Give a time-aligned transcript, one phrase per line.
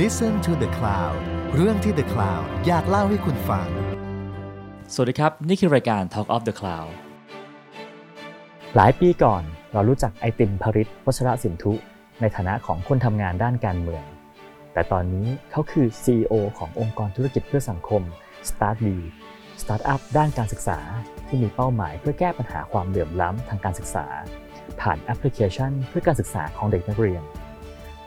[0.00, 1.20] Listen to the Cloud
[1.54, 3.68] เรื่องที่ The Cloud อยากเล่าให้คุณฟัง
[4.94, 6.90] สวัสดีครับ นี่คือรายการ Talk of the Cloud
[8.76, 9.42] หลายปีก่อน
[9.72, 11.74] เรารู้จักไอติม พริษฐ์ วัชรสินธุ
[12.20, 14.04] ในฐานะของคนทำงานด้านการเมือง
[14.72, 18.02] แต่ตอนนี้เขาคือ CEO ขององค์กรธุรกิจเพื่อสังคม
[18.48, 18.86] StartDee
[19.62, 20.78] สตาร์ทอัพด้านการศึกษา
[21.28, 24.06] ที่มีเป้าหมายเพื่อแก้ปัญหาความเหลื่อมล้ำทางการศึกษา
[24.80, 27.24] ผ่านแอปพลิเคชันเพื่อการศึกษาของเด็กนักเรียน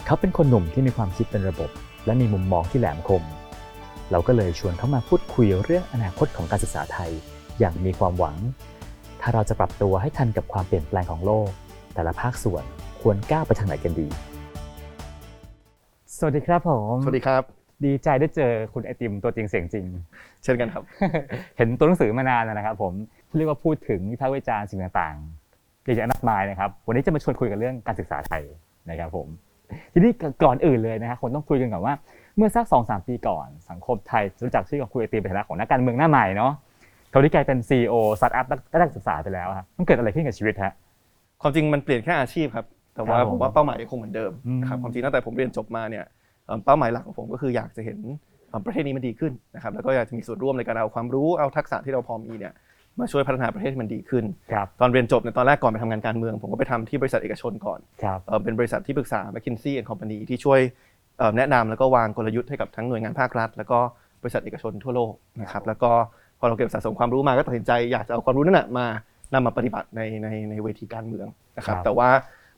[0.08, 1.70] เขาเป็นคนหนุ่มที่มีความคิดเป็นระบบ
[2.06, 3.24] และมีมุมมองที่แหลมคม
[4.12, 7.12] เราก็เลยชวนเขามาพูดคุยเรื่องอนาคตของการศึกษาไทย
[7.60, 8.36] อย่างมีความหวัง
[9.22, 11.50] ถ้าเราจะปรับตัวให้ทันกับความเปลี่ยนแปลงของโลก
[11.96, 12.64] แต่ละภาคส่วน
[13.02, 14.08] ควรก้าวไปทางไหนกันดี
[16.18, 17.44] สวัสดีครับผมสวัสดีครับ
[17.86, 19.86] ดีใจได้เจอคุณไอติมตัวจริงเสียงจริง
[20.44, 20.84] เช่นกันครับ
[21.58, 22.94] เห็นตัวหนังสือมานานแล้วนะครับ ผม
[23.38, 28.44] เรียกว่าพูดถึงวิพากษ์วิจารณ์สิ่งต่างๆเยอะแยะมากมายนะครับ วันนี้จะมาชวนคุยกันเรื่องการศึกษาไทย
[28.90, 29.28] นะครับผม
[29.94, 30.12] ทีนี้
[30.44, 31.94] ก่อนอื่นเลยนะฮะคนต้องคุยกันก่อนว่า
[32.38, 36.52] เมื่อสักสองสามปีก่อนสังคมไทยรู้จักชื่อของคุณไอติมในฐานะของนักการเมืองหน้าใหม่เนาะ
[37.10, 40.74] เขาที่กลายเป็นซีอีโอสตาร์ทอัพด้านการศึกษาไปแล้วครับมันเกิดอะไรขึ้นกับชีวิตฮะ
[41.42, 46.06] ความจริงมันเปลี่ยนแค่อาชีพครับแต่ว่าครับผมผมว่าเป้าหมายยังคงเหมือนเดิมอืมนะครับความจริงตั้งแต่ผมเรียนจบมาเนี่ย
[46.46, 47.98] เอ่อเป้าหมายหลักของผมก็คืออยากจะเห็น
[48.50, 52.54] เอ่อประเทศนี้มันดีขึ้นนะครับแล้วก็อยากจะมีส่วนร่วมในการเอาความรู้เอาทักษะที่เราพอมีเนี่ย
[53.00, 60.60] มาช่วยพัฒนาประเทศให้มันดีขึ้นครับตอนเรียนจบในยตอนแรกก่อนไปทำงานการเมือง ผมก็ไปทำที่บริษัทเอกชนก่อนครับเอ่อเป็นบริษัทที่ปรึกษา McKinsey and Company ที่ช่วย
[61.18, 63.80] เอ่อแนะนำแล้วก็วางกลยุทธ์ให้กับทั้งหน่วยงานภาครัฐ แล้วก็
[64.22, 65.92] บริษัทเอกชนทั่วโลกนะครับแล้วก็
[66.40, 68.86] พอเราเก็บสะสมความรู้มาก็ตัดสินใจอยากจะเอาความรู้นั่นแหะมา
[69.34, 72.10] นำมาปฏิบัติในในในเวทีการเมืองนะครับครับแต่ว่า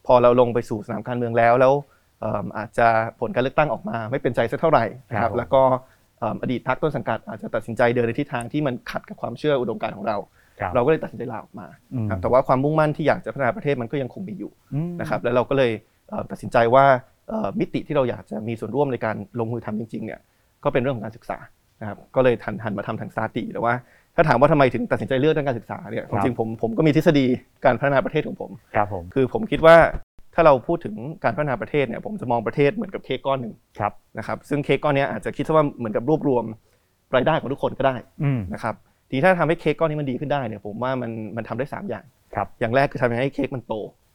[0.06, 1.74] พอเราลงไปสู่สนามการเมืองแล้วแล้ว
[2.20, 2.88] เอิ่มอาจจะ
[3.20, 5.62] ผลการเลือกตั้งออกมาไม่เป็นใจสักเท่าไหร่นะคครัรับบแล้วก็
[5.97, 10.18] เอิ่มอดีตพรรคต้นสังกัดอาจจะตัดสินใจเดินในทิศทางที่มันขัดกับความเชื่ออุดมการณ์ของเรา
[10.60, 15.72] ครับเราก็เลยตัดสินใจลาออกมาอืมครับแต่ว่าความมุ่งมั่นที่อยากจะพัฒนาประเทศมันก็ยังคงมีอยู่อืมนะครับแล้วเราก็เลย
[16.10, 16.86] เอ่อตัดสินใจว่า
[17.30, 20.20] เอ่อมิติที่เราอยากจะมีส่วนร่วมในการลงมือทำจริงๆเนี่ย
[20.64, 21.38] ก็เป็นเรื่องของการศึกษา
[21.82, 23.74] นะครับก็เลยทันหันมาทำทางสตาร์ตีแต่ว่า
[24.16, 27.26] ถ้าถามว่าทำไมถึงตัดสินใจเลือกด้านการศึกษาเนี่ยครับจริงๆผมผมก็มีทฤษฎี
[27.66, 29.78] การพัฒนาประเทศของผมครับผมคือผมคิดว่า
[30.38, 36.44] ถ้าเราพูดถึงการพัฒนาประเทศเนี่ยผมจะมองประเทศเหมือนกับเค้กก้อนหนึ่งครับนะครับซึ่งเค้กก้อนเนี้ยอาจจะคิดซะว่าเหมือนกับรวบรวม
[37.16, 38.76] รายได้ของทุกคนก็ได้อืมนะครับ
[39.08, 42.06] ทีนี้ถ้าทำให้เค้กก้อนนี้มันดีขึ้นได้เนี่ยผมว่ามันมันทำได้สามอย่าง
[42.36, 43.74] ครับอย่างแรกคือทำให้เค้กมันโต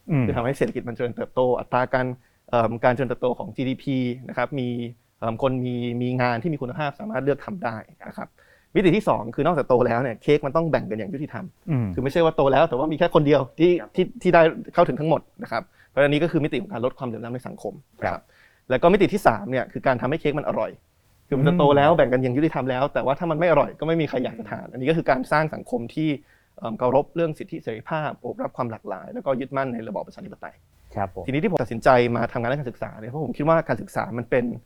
[0.09, 2.05] อืมคือทำให้เศรษฐกิจมันเจริญเติบโต อัตราการ
[2.49, 3.85] เอิ่มการเจริญเติบโตของ GDP
[4.29, 4.67] นะครับมี
[5.19, 7.75] เอิ่มคนมีมีงานที่มีคุณภาพสามารถเลือกทำได้
[8.09, 8.29] นะครับ
[8.75, 14.41] มิติที่ 2 คือนอกจากโตแล้วเนี่ยเค้กมันต้องแบ่งกันอย่างยุติธรรมอืมคือไม่ใช่ว่าโตแล้วแต่ว่ามีแค่คนเดียวที่ที่ที่ได้
[14.73, 17.73] เข้าถึงทั้งหมดนะครับ เพราะฉะนั้นนี้ก็คือมิติของการลดความเหลื่อมล้ำในสังคม
[18.03, 18.21] ครับนะ
[18.69, 20.71] แล้วก็มิติที่3เนี่ยคือการทำให้เค้กมันอร่อย
[21.27, 26.09] คือมันจะโตแล้วแบ่งกันอย่างยุติธรรมแล้ว แต่ว่าถ้ามันไม่อร่อยก็ไม่มีใครอยากจะทาน อันนี้ก็คือการสร้างสังคมที่
[26.57, 30.55] เอิ่มเคารพเรื่องสิทธิเสรีภาพโอบรับความหลากหลาย แล้วก็ยึดมั่นในระบอบประชาธิปไตย
[30.95, 34.61] ครับผมทีนี้ที่ผมตัดสินใจมาทำงานด้านการศึกษาเนี่ยเพราะผมคิดว่าการศึกษามันเป็นเอิ่ม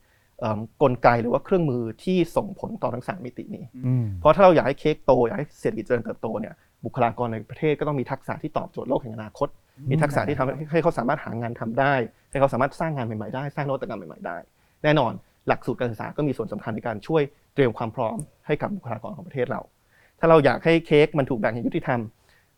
[0.82, 6.54] กลไกหรือว่าเครื่องมือที่ส่งผลต่อทั้งสามมิตินี้อืมเพราะถ้าเราอยากให้เค้กโตอยากให้เศรษฐกิจเจริญเติบโตเนี่ย
[6.84, 9.48] บุคลากรในประเทศก็ต้องมีทักษะที่ตอบโจทย์โลกแห่งอนาคต
[9.90, 11.94] มีทักษะที่ทำให้ให้เขาสามารถหางานทำได้
[12.30, 14.36] ให้เขาสามารถสร้างงานใหม่ๆได้ สร้างนวัตกรรมใหม่ๆได้
[14.84, 15.12] แน่นอน
[15.48, 17.22] หลักสูตรการศึกษาก็มีส่วนสำคัญในการช่วย
[17.54, 18.16] เตรียมความพร้อม
[18.46, 19.60] ให้กับบุคลากรของประเทศเรา
[20.20, 22.00] ถ้าเราอยากให้เค้กมันถูกแบ่งอย่างยุติธรรม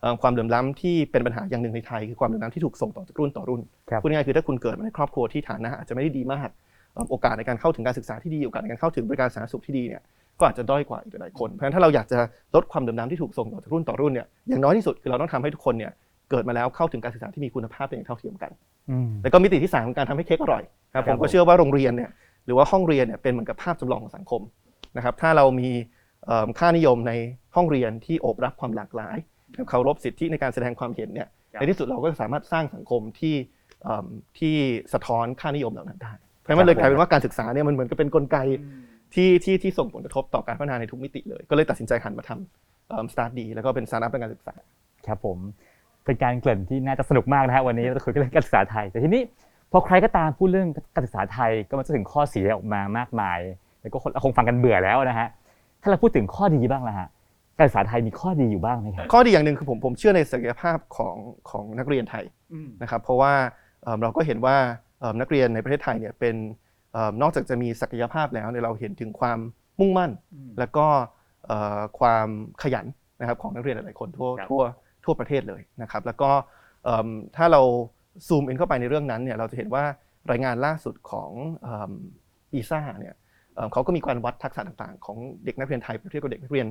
[0.00, 3.60] เอ่อความเหลื่อมล้ำที่เป็นปัญหาอย่างหนึ่งในไทยคือความเหลื่อมล้ำที่ถูกส่งต่อจากรุ่นต่อรุ่น
[3.90, 6.69] ครับพูดง่ายๆคือถ้าคุณเกิดมาในครอบครัวที่ฐานะอาจจะไม่ได้ดีมากเอ่อ
[7.10, 10.02] โอกาสในการเข้าถึงการศึกษาที่ดีโอกาสในการเข้าถึงบริการสาธารณสุขที่ดีเนี่ย
[10.38, 12.18] ก็อาจจะด้อยกว่าอีกหลายๆคน เพราะฉะนั้นถ้าเราอยากจะ
[12.54, 15.92] ลดความเหลื่อมล้ำที่ถูกส่งต่อจากรุ่นต่อรุ่นเนี่ยอย่างน้อยที่สุดคือเราต้องทำให้ทุกคนเนี่ย
[16.30, 18.50] เกิดมาแล้วเข้าถึงการศึกษาที่มีคุณภาพอย่างเท่าเทียมกัน
[18.90, 20.62] อืมแล้วก็มิติที่สามของการทำให้เค้กอร่อย
[20.94, 22.10] ครับคผรับมก็เชื่อว่าโรงเรียนเนี่ย
[22.46, 24.42] หรือว่าห้องเรียนเนี่ยเป็นเหมือนกับภาพจำลองของสังคม
[24.96, 25.70] นะครับถ้าเรามี
[26.26, 27.12] เอิ่มค่านิยมใน
[27.56, 29.16] ห้องเรียนที่โอบรับความหลากหลาย
[29.68, 33.34] เคารพสิทธิในการแสดงความเห็นเนี่ยในที่สุดเราก็สามารถสร้างสังคมที่
[33.82, 34.06] เอิ่ม
[34.38, 34.56] ที่
[34.92, 38.38] สะท้อนค่านิยมเหล่านั้นได้ เพราะฉะนั้นมันเลยกลายเป็นว่าการศึกษาเนี่ยมันเหมือนกับเป็นกลไก
[39.14, 44.54] ที่ที่ที่ส่งผลกระทบต่อการพัฒนาในทุกมิติเลย ก็เลยตัดสินใจหันมาทำสตาร์ทดีแล้วก็เป็นสตาร์ทอัพในการศึกษา
[45.06, 45.38] ครับผม
[46.04, 49.22] เป็นการเกริ่นที่น่าจะสนุกมากนะฮะวันนี้เราจะคุยกันเรื่องการศึกษาไทย แต่ทีนี้
[49.72, 53.38] พอใครก็ตามพูดเรื่องการศึกษาไทยก็มันจะถึงข้อเสียออกมามากมาย
[53.80, 55.28] แล้วก็คนคงฟังกันเบื่อแล้วนะฮะ
[55.82, 57.08] ถ้าเราพูดถึงข้อดีบ้างละฮะ
[57.56, 61.16] การศึกษาไทยมีข้อดีอยู่บ้างไหมครับข้อดีอย่างหนึ่งคือผมผมเชื่อในศักยภาพของ
[61.50, 62.24] ของนักเรียนไทย
[62.82, 63.32] นะครับเพราะว่า
[63.82, 64.89] เอิ่มเราก็เห็นว่าเอิ่ม
[65.20, 66.36] นักเรียนในประเทศไทยเนี่ยเป็น
[66.92, 69.38] เอิ่มนอกจากจะมีศักยภาพแล้วเนี่ยเราเห็นถึงความ
[69.80, 70.10] มุ่งมั่น
[70.58, 70.86] แล้วก็
[71.46, 72.28] เอ่อความ
[72.62, 72.86] ขยัน
[73.20, 74.62] นะครับของนักเรียนหลายๆคนทั่วครับทั่ว
[75.04, 76.30] ทั่วประเทศเลยนะครับแล้วก็
[76.84, 77.62] เอิ่มถ้าเรา
[78.26, 79.84] ซูมอินเข้าไปในเรื่องนั้นเนี่ยเราจะเห็นว่า
[80.30, 81.30] รายงานล่าสุดของ
[82.54, 83.14] อีซ่าเนี่ย
[83.54, 86.66] เอิ่มเขาก็มีการวัดทักษะต่างๆ ของเด็กนักเรียนไทยเปรียบเทียบกับเด็กนักเรียน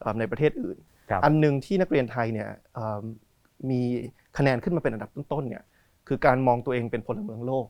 [0.00, 0.76] เอิ่มในประเทศอื่น
[1.10, 3.02] ครับอันหนึ่งที่นักเรียนไทยเนี่ยเอิ่ม
[3.70, 3.80] มี
[4.38, 5.62] คะแนนขึ้นมาเป็นอันดับต้นๆเนี่ย
[6.08, 7.66] คือการมองตัวเองเป็นพลเมืองโลก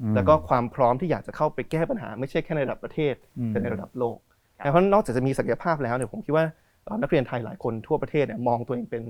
[0.00, 4.16] อืมแล้วก็ความพร้อมที่อยากจะเข้าไปแก้ปัญหา ไม่ใช่แค่ในระดับประเทศอืมแต่ในระดับโลก
[4.62, 6.44] ครับเพราะนอกจากจะมีศักยภาพแล้วเนี่ยผมคิดว่า
[6.84, 9.02] เอ่อนักเรียนไทยหลายคนทั่วประเทศเนี่ยมองตัวเองเป็น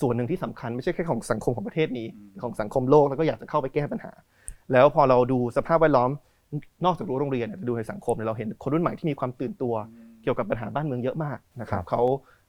[0.00, 2.06] ส่วนหนึ่งที่สำคัญไม่ใช่แค่ของสังคมของประเทศนี้
[2.42, 4.12] ของสังคมโลกแล้วก็อยากจะเข้าไปแก้ปัญหา
[4.72, 6.10] แล้วพอเราดูสภาพแวดล้อม
[6.84, 9.74] นอกจากรั้วโรงเรียนเนี่ยดูในสังคมเนี่ยเราเห็นคนรุ่นใหม่ที่มีความตื่นตัว
[10.22, 12.02] เกี่ยวกับปัญหาบ้านเมืองเยอะมากนะครับเขา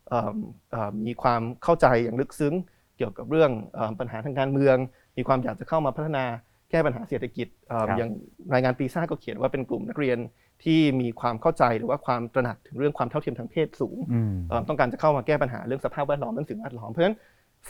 [0.10, 0.38] เอิ่ม
[0.72, 2.54] เอ่อมีความเข้าใจอย่างลึกซึ้ง
[2.98, 4.78] เกี่ยวกับเรื่องเอิ่มปัญหาทางการเมือง
[5.18, 6.26] มีความอยากจะเข้ามาพัฒนา
[6.72, 8.12] แก้ปัญหาเศรษฐกิจเอิ่มครับอย่าง
[8.54, 10.18] รายงานปีซ่าก็เขียนว่าเป็นกลุ่มนักเรียน
[10.64, 17.18] ที่มีความเข้าใจหรือว่าความตระหนักถึงเรื่องความเท่าเทียมทางเพศสูงอืมเอิ่มต้องการจะเข้ามาแก้ปัญหาเรื่องสภาพแวดล้อมเรื่องสิ่งแวดล้อมเพราะฉะนั้น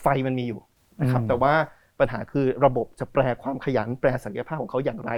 [0.02, 0.60] ไฟมันมีอยู่
[1.02, 1.54] นะครับอืมแต่ว่า
[2.00, 5.12] ปัญหาคือระบบจะแปลความขยันแปลศักยภาพของเขาอย่างไร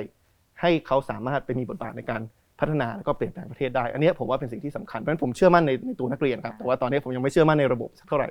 [0.62, 2.22] ให้เขาสามารถไปมีบทบาทในการ
[2.60, 8.30] พัฒนาแล้วก็เปลี่ยนแปลงประเทศได้ อันเนี้ยผมว่าเป็นสิ่งที่สำคัญเพราะฉะนั้นผมเชื่อมั่นในในตัวนักเรียนครับแต่ว่าตอนนี้ผมยังไม่เชื่อมั่นในระบบสักเท่าไหร่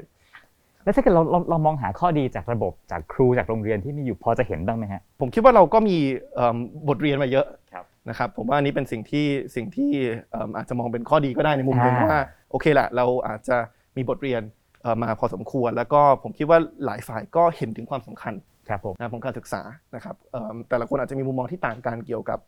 [0.89, 5.97] แล้วถ้าเกิดเราเราเรามองหาข้อดีจากระบบจากครูจากโรงเรียนที่มีอยู่พอจะเห็นบ้างไหมฮะ ผมคิดว่าเราก็มี
[6.35, 6.57] เอิ่ม
[6.89, 9.27] บทเรียนมาเยอะครับนะครับผมว่าอันนี้เป็นสิ่งที่
[9.57, 9.91] สิ่งที่
[10.31, 12.21] เอิ่มอาจจะมองเป็นข้อดีก็ได้ในมุมหนึ่งอ่า ว่า
[12.51, 13.57] โอเคแหละเราอาจจะ
[13.97, 14.43] มีบทเรียน
[14.83, 18.35] เอ่อมาพอสมควร แล้วก็ผมคิดว่าหลายฝ่ายก็เห็นถึงความสำคัญ
[18.69, 19.63] ครับผมนะครับของการศึกษา
[19.95, 22.39] นะครับเอิ่มแต่ละคนอาจจะมีมุมมองที่ต่างกันเกี่ยวกับ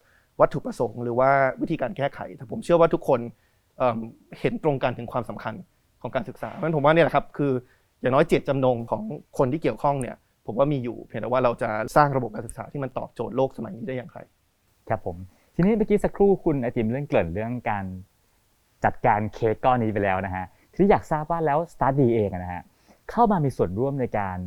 [0.41, 3.21] วัตถุประสงค์หรือว่าวิธีการแก้ไข แต่ผมเชื่อว่าทุกคน
[3.79, 3.99] เอิ่ม
[4.41, 5.55] เห็นตรงกันถึงความสำคัญ
[6.03, 7.53] ของการศึกษาเพราะฉะนั้นผมว่าเนี่ยแหละครับคือ
[8.01, 9.03] อย่างน้อยเจตจำนงของ
[9.39, 10.17] คนที่เกี่ยวข้องเนี่ย
[10.47, 14.19] ผมว่ามีอยู่เพียงแต่ว่าเราจะสร้างระบบการศึกษาที่มันตอบโจทย์โลกสมัยนี้ได้อย่างไร
[14.89, 15.17] ครับผม
[15.55, 17.85] ทีนี้เมื่อกี้สักครู่คุณไอติมเรื่องเกริ่นเรื่องการ
[18.85, 22.63] จัดการเค้กก้อนนี้ไปแล้วนะฮะทีนี้อยากทราบว่าแล้วสตาร์ดีเองอะนะฮะ
[23.11, 24.39] เข้ามามีส่วนร่วมในการ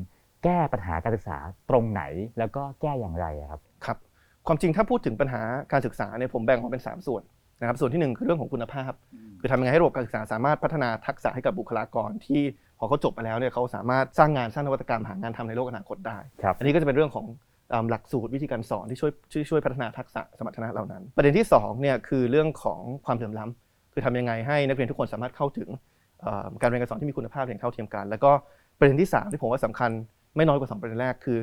[0.43, 1.37] แก้ปัญหาการศึกษา
[1.69, 2.03] ตรงไหน
[2.39, 3.97] แล้วก็แก้อย่างไรอะครับครับ
[4.47, 5.41] ความจริงถ้าพูดถึงปัญหา
[5.71, 7.23] การศึกษาเนี่ยผมแบ่งออกเป็น 3 ส่วน
[7.61, 8.91] นะครับส่วนที่หนึ่งคือเรื่องของคุณภาพ
[9.39, 12.41] คือทำยังไงให้ระบบการศึกษาสามารถพัฒนาทักษะให้กับบุคลากรที่
[12.79, 17.25] พอเขาจบไปแล้วเนี่ยเขาสามารถสร้างงานสร้างนวัตกรรมหางานทำในโลกอนาคตได้ครับอันนี้ก็จะเป็นเรื่องของ
[17.69, 25.69] เอิ่มหลักสูตรวิธีการสอนที่ช่วยช่วยช่วยพัฒนาทักษะสมรรถนะเหล่านั้น ประเด็นที่2เนี่ยคือเรื่องของความเหลื่อมล้ำคือทำยังไงให้นักเรียนทุกคนสามารถเข้าถึง
[26.21, 28.31] เอ่อการเรียนการสอนที่มีคุณภาพอย่างเท่าเทียมกัน แล้วก็
[28.79, 29.91] ประเด็นที่สามที่ผมว่าสำคัญ
[30.35, 31.39] ไม่น้อยกว่าสองประเด็นแรกคือ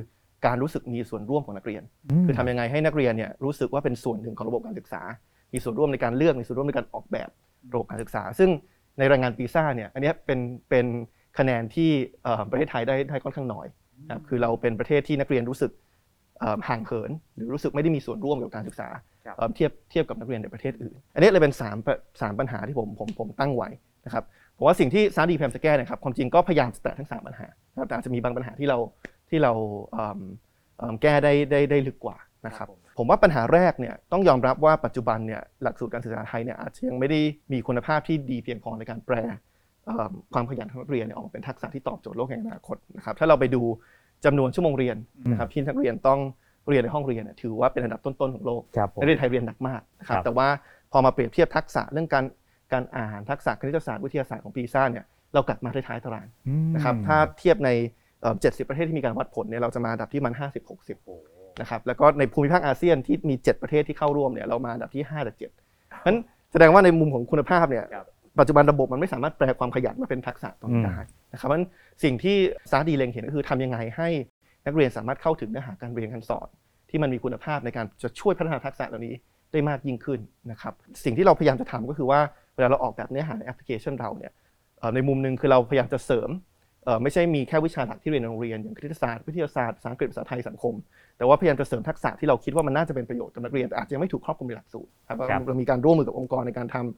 [0.47, 1.83] การรู้สึกมีส่วนร่วมของนักเรียน
[2.27, 5.03] คือทำยังไงให้นักเรียนเนี่ยรู้สึกว่าเป็นส่วนหนึ่งของระบบการศึกษา
[5.53, 7.29] มีส่วนร่วมในการเลือกมีส่วนร่วมในการออกแบบ
[7.73, 8.51] ระบบการศึกษา ซึ่ง
[8.99, 10.39] ในรายงานปีซ่าเนี่ยอันเนี้ยเป็น
[10.71, 10.87] เป็น
[11.39, 11.91] คะแนนที่
[12.23, 13.67] เอ่อประเทศไทยได้ได้ค่อนข้างน้อย
[14.07, 15.71] นะครับคือเราเป็นประเทศที่นักเรียนรู้สึก
[16.41, 18.89] เอ่อห่างเหิน หรือรู้สึกไม่ได้มีส่วนร่วมกับการศึกษา
[19.27, 23.69] ครับเอ่อเทียบเทียบกับนักเรียนในประเทศอื่น อันนี้เลยเป็นสามปะสามปัญหาที่ผมผมผมตั้งไว้
[24.07, 24.25] นะครับ
[24.57, 28.79] ผมว่าสิ่งที่ซาดีแพมจะแก้เนะครับความจริงก็พยายามจะแตะทั้งสามปัญหานะครับแต่อาจจะมีบางปัญหาที่เรา
[29.31, 29.53] ที่เรา
[29.93, 30.21] เอิ่ม
[30.79, 32.17] เอิ่มแก้ได้ได้ได้ลึกกว่า
[32.47, 32.69] นะครับ
[32.99, 37.21] ผมว่าปัญหาแรกเนี่ยต้องยอมรับว่าปัจจุบันเนี่ยหลักสูตรการศึกษาไทยเนี่ยอาจจะยังไม่ได้
[37.53, 39.39] มีคุณภาพที่ดีเพียงพอในการแปลเอิ่ม
[40.35, 43.63] ความขยันของนักเรียนเนี่ยออกมาเป็นทักษะที่ตอบโจทย์โลกแห่งอนาคตนะครับถ้าเราไปดู
[44.25, 44.97] จำนวนชั่วโมงเรียน
[45.31, 46.21] นะครับที่นักเรียนต้อง
[46.69, 50.49] เรียนในห้องเรียนเนี่ยถือว่าเป็นอันดับต้นๆของโลกครับผมนักเรียนไทยเรียนหนักมากนะครับครับแต่ว่า
[50.93, 52.25] พอมาเปรียบเทียบทักษะเรื่องการ
[52.73, 55.05] การอ่านทักษะคณิตศาสตร์วิทยาศาสตร์ของปีซ่าเนี่ย
[55.35, 57.71] เรากลับมาท้ายๆตารางอืมนะครับถ้าเทียบใน
[58.21, 60.71] เอ่อ70 ประเทศที่มีการวัดผลเนี่ยเราจะมาอันดับที่มัน 50
[61.11, 66.19] 60นะครับแล้วก็ในภูมิภาคอาเซียนที่มี 7 ประเทศที่เข้าร่วมเนี่ยเรามาอันดับที่5จาก7เพราะฉะนั้น
[66.53, 68.07] แสดงว่าในมุมของคุณภาพเนี่ยครับ
[68.41, 70.99] ปัจจุบันระบบมันไม่สามารถแปลความขยันมาเป็นทักษะตรงนี้ได้
[71.33, 71.67] นะครับเพราะฉะนั้น
[72.05, 72.37] สิ่งที่
[72.71, 74.09] ซาดีเล็งเห็นก็คือทำยังไงให้
[74.67, 76.49] นักเรียนสามารถเข้าถึงเนื้อหาการเรียนการสอน
[76.91, 79.15] ที่มันมีคุณภาพในการจะช่วยพัฒนาทักษะเหล่านี้
[79.53, 80.73] ได้มากยิ่งขึ้นนะครับ
[81.05, 82.21] สิ่งที่เราพยายามจะทำก็คือว่า
[82.55, 84.33] เวลาเราออกแบบเนื้อหาในแอปพลิเคชันเราเนี่ย
[84.79, 86.31] เอ่อในมุมหนึ่งคือเราพยายามจะเสริม
[86.85, 90.75] เอ่อไม่ใช่มีแค่วิชาหลักที่เรียนในโรงเรียนอย่างคณิตศาสตร์วิทยาศาสตร์ภาษาอังกฤษภาษาไทยสังคม
[91.17, 96.89] แต่ว่าพยายามจะเสริมทักษะที่เราคิดว่ามันน่าจะเป็นประโยชน์กับนักเรียนแต่อาจจะยังไม่ถูกครอบคลุมในหลักสูตรครับครับเรามีการร่วมมือกับองค์กรในการทำเอ่อ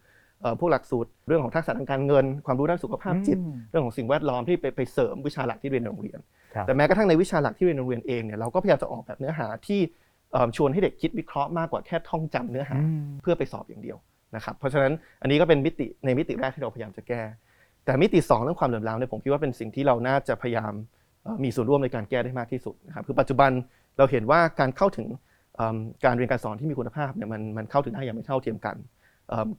[0.60, 6.18] พวกหลักสูตรเรื่องของทักษะทางการเงิน ความรู้ด้านสุขภาพจิตอืมเรื่องของสิ่งแวดล้อมที่ไปไปเสริมวิชาหลักที่เรียนในโรงเรียน
[6.54, 9.80] ครับแต่แม้กระทั่งในวิชาหลักที่เรียนในโรงเรียนเองเนี่ยเราก็พยายามจะออกแบบเนื้อหาที่
[10.32, 13.96] เอิ่มชวนให้เด็กคิดวิเคราะห์มากกว่าแค่ท่องจำเนื้อหาอืมเพื่อไปสอบอย่างเดียว
[14.36, 17.22] นะครับเพราะฉะนั้นอันนี้ก็เป็นมิติในมิติแรกที่เราพยายามจะแก้
[17.84, 20.72] แต่มิติสองเรื่องความเหลื่อมล้ำเนี่ยผมคิดว่าเป็นสิ่งที่เราน่าจะพยายาม
[21.24, 23.50] เอ่อมีส่วนร่วมในการแก้ได้มากที่สุดนะครับคือปัจจุบัน
[23.98, 25.06] เราเห็นว่าการเข้าถึง
[25.56, 29.01] เอิ่มการเรียนการสอนที่มีคุณภาพเนี่ยมันมันเข้าถึงได้อย่างไม่เท่าเทียมกันเอิ่ม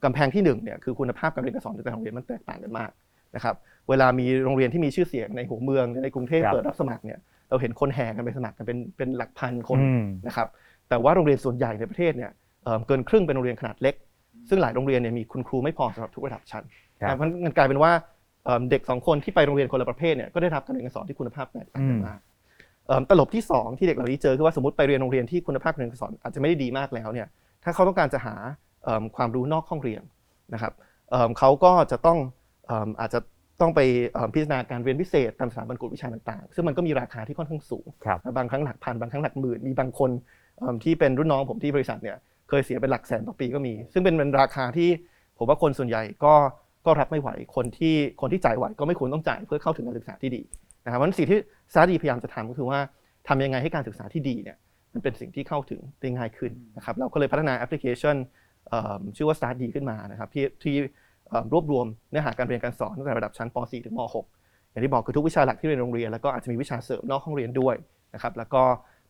[0.03, 2.91] กำแพงที่หนึ่งเนี่ยคือคุณภาพการเรียนการสอนในแต่ละโรงเรียนมันแตกต่างกันมาก
[3.35, 3.55] นะครับ
[3.89, 10.47] เวลามีโรงเรียนที่มีชื่อเสียงในหัวเมืองในกรุงเทพครับเปิดรับสมัครเนี่ยเราเห็นคนแห่กันไปสมัครกันเป็นเป็นหลักพันคนอืมนะครับ
[10.89, 12.31] แต่ว่าโรงเรียนส่วนใหญ่ในประเทศเนี่ย
[12.63, 13.95] เอิ่มเกินครึ่งเป็นโรงเรียนขนาดเล็ก
[14.49, 16.63] ซึ่งหลายโรงเรียนเนี่ยมีคุณครูไม่พอสำหรับทุกระดับชั้น
[17.01, 17.91] ครับเพราะฉะนั้นมันกลายเป็นว่า
[18.45, 22.19] เอิ่มเด็กสองคนที่ไปโรงเรียนคนละประเภทเนี่ยก็ได้รับการเรียนการสอนที่คุณภาพแตกต่างกันมาก
[22.87, 27.27] เอิ่มตลบที่สองที่เด็กเหล่านี้เจอคือว่าสมมติไปเรียนโรงเรียนที่คุณภาพการเรียนการสอนอาจจะไม่ได้ดีมากแล้วเนี่ย
[27.63, 28.72] ถ้าเขาต้องการจะหาเอิ่ม
[29.15, 30.03] ความรู้นอกห้องเรียน
[30.53, 30.73] นะครับ
[31.11, 32.17] เอิ่มเขาก็จะต้อง
[32.67, 33.19] เอิ่มอาจจะ
[33.61, 33.81] ต้องไป
[34.13, 40.11] เอิ่มพิจารณาการเรียนพิเศษตามสถาบันกวดวิชาต่างๆ ซึ่งมันก็มีราคาที่ค่อนข้างสูงครับบางครั้งหลักพันบางครั้งหลักหมื่น มีบางคน
[40.59, 42.17] เอิ่มที่เป็นรุ่นน้องผมที่บริษัทเนี่ย
[42.49, 44.89] เคยเสียเป็นหลักแสนต่อปีก็มี ซึ่งเป็นเป็นราคาที่
[45.37, 46.33] ผมว่าคนส่วนใหญ่ก็
[46.85, 50.41] ก็รับไม่ไหว คนที่คนที่จ่ายไหวก็ไม่ควรต้องจ่ายเพื่อเข้าถึงการศึกษาที่ดี
[50.85, 51.39] นะครับเพราะฉะนั้นสิ่งที่
[51.73, 52.79] ซาดีพยายามจะทำก็คือว่า
[53.27, 54.57] ทำยังไงให้การศึกษาที่ดีเนี่ย
[54.93, 58.42] มันเป็นสิ่งที่เข้าถึงได้ง่ายขึ้นนะครับเราก็เลยพัฒนาแอปพลิเคชันเอิ่ม
[59.17, 60.75] ชื่อว่า StartDee ขึ้นมานะครับที่ที่
[61.29, 64.01] เอิ่มรวบรวมเนื้อหาการเรียนการสอนตั้งแต่ระดับชั้นป .4 ถึงม
[64.35, 67.75] .6 อย่างที่บอกคือทุกวิชาหลักที่เรียนโรงเรียน แล้วก็อาจจะมีวิชาเสริมนอกห้องเรียนด้วย
[68.13, 68.61] นะครับแล้วก็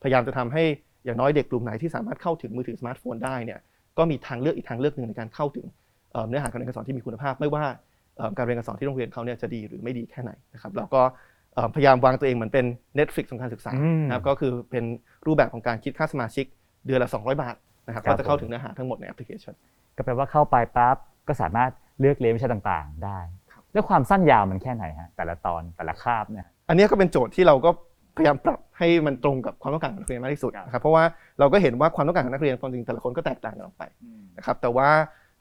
[0.01, 0.63] พยายามจะทำให้
[1.05, 3.59] อย่างน้อยเด็กกลุ่มไหนที่สามารถเข้าถึงมือถือสมาร์ทโฟนได้เนี่ย
[3.97, 5.65] ก็มีทางเลือกอีกทางเลือกหนึ่งในการเข้าถึง
[6.11, 7.63] เอ่อเนื้อหาการเรียนการสอนที่มีคุณภาพ ไม่ว่า
[8.17, 11.01] เอ่อการเรียนการสอนที่โรงเรียนเขาเนี่ยจะดีหรือไม่ดีแค่ไหนนะครับแล้วก็
[11.53, 12.65] เอ่อพยายามวางตัวเองเหมือนเป็น
[12.99, 14.83] Netflix ของการศึกษาอืมนะครับก็คือเป็น
[15.25, 16.45] รูปแบบของการคิดค่าสมาชิก
[16.85, 17.55] เดือนละ 200 บาท
[17.87, 19.53] นะครับครับก็จะเข้าผมถึงเนื้อหาทั้งหมดในแอปพลิเคชัน
[19.97, 20.97] ก็แปลว่าเข้าไปปั๊บ
[21.27, 23.19] ก็สามารถเลือกเรียนวิชาต่างๆ ได้
[23.51, 27.69] ครับแล้วความสั้นยาวมันแค่ไหนฮะแต่ละตอนแต่ละคาบเนี่ยอันเนี้ยก็เป็นโจทย์ที่เราก็
[28.15, 31.03] พยายามปรับให้มันตรงกับความต้องการของนักเรียนมากที่สุดครับนะครับเพราะว่า
[31.39, 33.83] เราก็เห็นว่าความต้องการของนักเรียนความจริงแต่ละคนก็แตกต่างกันออกไป
[34.37, 34.89] นะครับแต่ว่า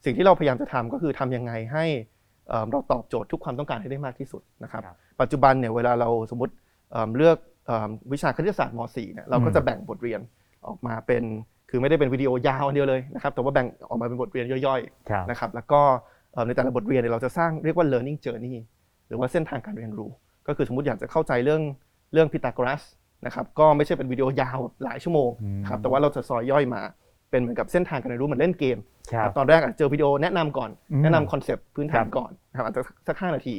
[0.05, 1.85] สิ่งที่เราพยายามจะทำก็คือทำยังไงให้
[2.49, 6.53] เอ่อเราตอบโจทย์ทุกความต้องการให้ได้มากที่สุดนะครับครับปัจจุบันเนี่ยเวลาเราสมมติ
[6.91, 10.21] เอิ่มเลือกเอิ่มวิชาคณิตศาสตร์ม .4 เนี่ยเราก็จะแบ่งบทเรียน
[10.67, 11.23] ออกมาเป็น
[11.75, 15.81] คือไม่ได้เป็นวิดีโอยาวอันเดียวเลยนะครับแต่ว่าแบ่งออกมาเป็นบทเรียนย่อยๆครับนะครับแล้วก็
[16.33, 18.55] เอ่อในแต่ละบทเรียนเนี่ยเราจะสร้างเรียกว่า learning journey
[19.07, 20.09] หรือว่าเส้นทางการเรียนรู้
[20.47, 21.61] ก็คือสมมติอยากจะเข้าใจเรื่อง
[22.13, 22.81] เรื่องพีทาโกรัส
[23.25, 26.81] นะครับก็ไม่ใช่เป็นวิดีโอยาวหลายชั่วโมงอืมครับแต่ว่าเราจะซอยย่อยมา
[27.31, 28.77] เป็นเหมือนกับเส้นทางการเรียนรู้เหมือนเล่นเกม
[29.13, 33.55] ครับตอนแรกอาจจะเจอวิดีโอแนะนำก่อนอืมแนะนำคอนเซปต์พื้นฐาครันบก่อนนะครับอาจจะสักห้านาที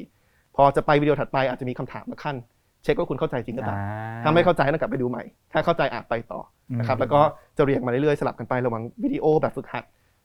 [0.56, 2.36] พอจะไปวิดีโอถัดไปอาจจะมีคำถามมาขั้น
[2.84, 3.84] เช็คว่าคุณเข้าใจจริงหรือเปล่าอ่
[4.24, 6.40] ถ้าไม่เข้าใจต้องกลับไปดูใหม่ ถ้าเข้าใจอาจไปต่อ
[6.78, 7.20] นะครับอืมแล้วก็
[7.56, 9.84] จะเรียงมาเรื่อยๆสลับกันไประหว่างวิดีโอแบบฝึกหัด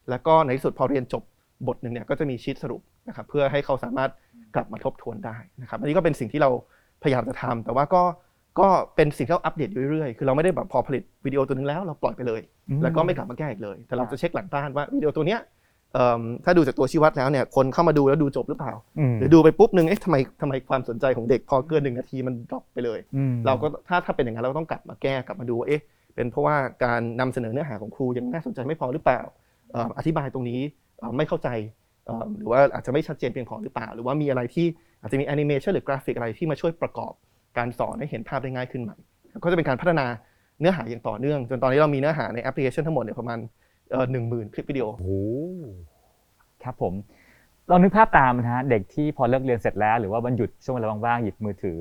[0.09, 1.23] แล้วก็ในที่สุดพอเรียนจบ
[1.67, 4.11] บทหนึ่งเนี่ยก็จะมีชีทสรุปนะครับเพื่อให้เขาสามารถ
[4.55, 6.49] กลับมาทบทวนได้นะครับอันนี้ก็เป็นสิ่งที่เรา
[7.03, 8.03] พยายามจะทำแต่ว่าก็
[8.59, 15.58] ก็เป็นสิ่งที่เราอัปเดตอยู่เรื่อยๆ คือเราไม่ได้แบบพอผลิตวิดีโอตัวหนึงแล้วเราปล่อยไปเลยอืมแล้วก็ไม่กลับมาแก้อีกเลย แต่เราจะเช็กหลังบ้านว่าวิดีโอตัวเนี้ยเอิ่ม
[16.45, 25.81] ถ้าดูจากตัวชี้วัดแล้วเนี่ยคนเข้ามาดูแล้วดูจบหรือเปล่าหรือดูไปปุ๊บนึงเอ๊ะทำไมทำไมความสนใจของเด็กพอเกินหนึ่งนาทีมัน drop ไปเลยอืมเราก็ถ้าถ้าเป็นอย่างนั้นเราก็ต้องกลับมาแก้กลับมาดูว่าเอ๊ะ
[26.15, 29.21] เป็นเพราะว่าการนำเสนอเนื้อหาของครูยังน่าสนใจไม่พอหรือเปล่า
[29.71, 30.59] เอ่ออธิบายตรงนี้
[30.99, 31.49] เอ่อไม่เข้าใจ
[32.05, 34.65] เอ่อหรือว่าอาจจะไม่ชัดเจนเพียงพอหรือเปล่า หรือว่ามีอะไรที่
[35.01, 37.13] อาจจะมีแอนิเมชันหรือกราฟิกอะไรที่มาช่วยประกอบ
[37.57, 38.91] การสอนให้เห็นภาพได้ง่ายขึ้นไหม
[39.43, 40.05] ก็จะเป็นการพัฒนา
[40.59, 43.39] เนื้อหาอย่างต่อเนื่อง จนตอนนี้เรามีเนื้อหาในแอปพลิเคชันทั้งหมดเนี่ยประมาณ
[44.11, 45.11] หนึ่งหมื่นคลิปวิดีโอโอ้โห
[46.63, 46.93] ครับผม
[47.69, 51.77] ลองนึกภาพตามนะฮะเด็กที่พอเลิกเรียนเสร็จแล้ว หรือว่าวันหยุดช่วงเวลาว่างๆหยิบมือถือ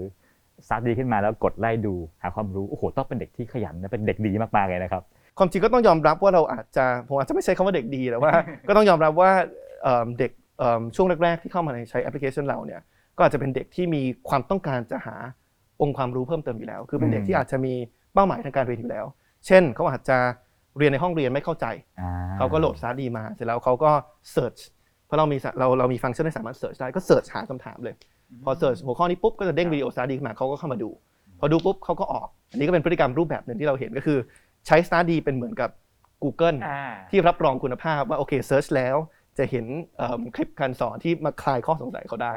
[0.68, 5.03] StartDee ขึ้นมาแล้วกดไล่ดูหาความรู้โอ้โหต้องเป็นเด็กที่ขยันนะเป็นเด็กดีมากๆเลยนะครับ
[5.38, 8.33] ความจริงก็ต้องยอมรับว่าเราอาจจะผมอาจจะไม่ใช้คำว่าเด็กดีแต่ว่า
[8.69, 9.31] ก็ต้องยอมรับว่า
[9.83, 12.81] เอิ่มเด็กเอิ่มช่วงแรก ๆ ที่เข้ามาในใช้แอปพลิเคชันเราเนี่ย
[13.17, 15.17] ก็อาจจะเป็นเด็กที่มีความต้องการจะหา
[15.83, 17.75] องค์ความรู้เพิ่มเติมอยู่แล้ว คือเป็นเด็กอืมที่อาจจะมี
[18.15, 19.05] เป้าหมายทางการเรียนอยู่แล้ว
[19.47, 20.19] เช่นเขาอาจจะ
[20.78, 21.66] เรียนในห้องเรียนไม่เข้าใจ
[22.00, 22.08] อ่
[22.38, 23.90] เขาก็โหลด StartDee มา เสร็จแล้วเขาก็
[24.33, 24.57] search
[25.06, 27.94] เพราะเรามีสะเราเรามีฟังก์ชันที่สามารถ search ได้ก็ search หาคำถามเลย
[28.44, 30.90] พอ search หัวข้อนี้ปุ๊บก็จะเด้งวิดีโอ StartDee มาเขาก็เข้ามาดู
[31.40, 34.18] พอดูปุ๊บเขาก็ออก อันนี้ก็เป็นพฤติกรรมรูปแบบหนึ่งที่เราเห็นก็คือ
[34.66, 35.70] ใช้ StartDee เป็นเหมือนกับ
[36.25, 38.97] Google อ่าที่รับรองคุณภาพว่าโอเค search แล้ว
[39.38, 39.66] จะเห็น
[39.97, 42.32] เอิ่มคลิปการสอนที่มาคลายข้อสงสัยเขาได้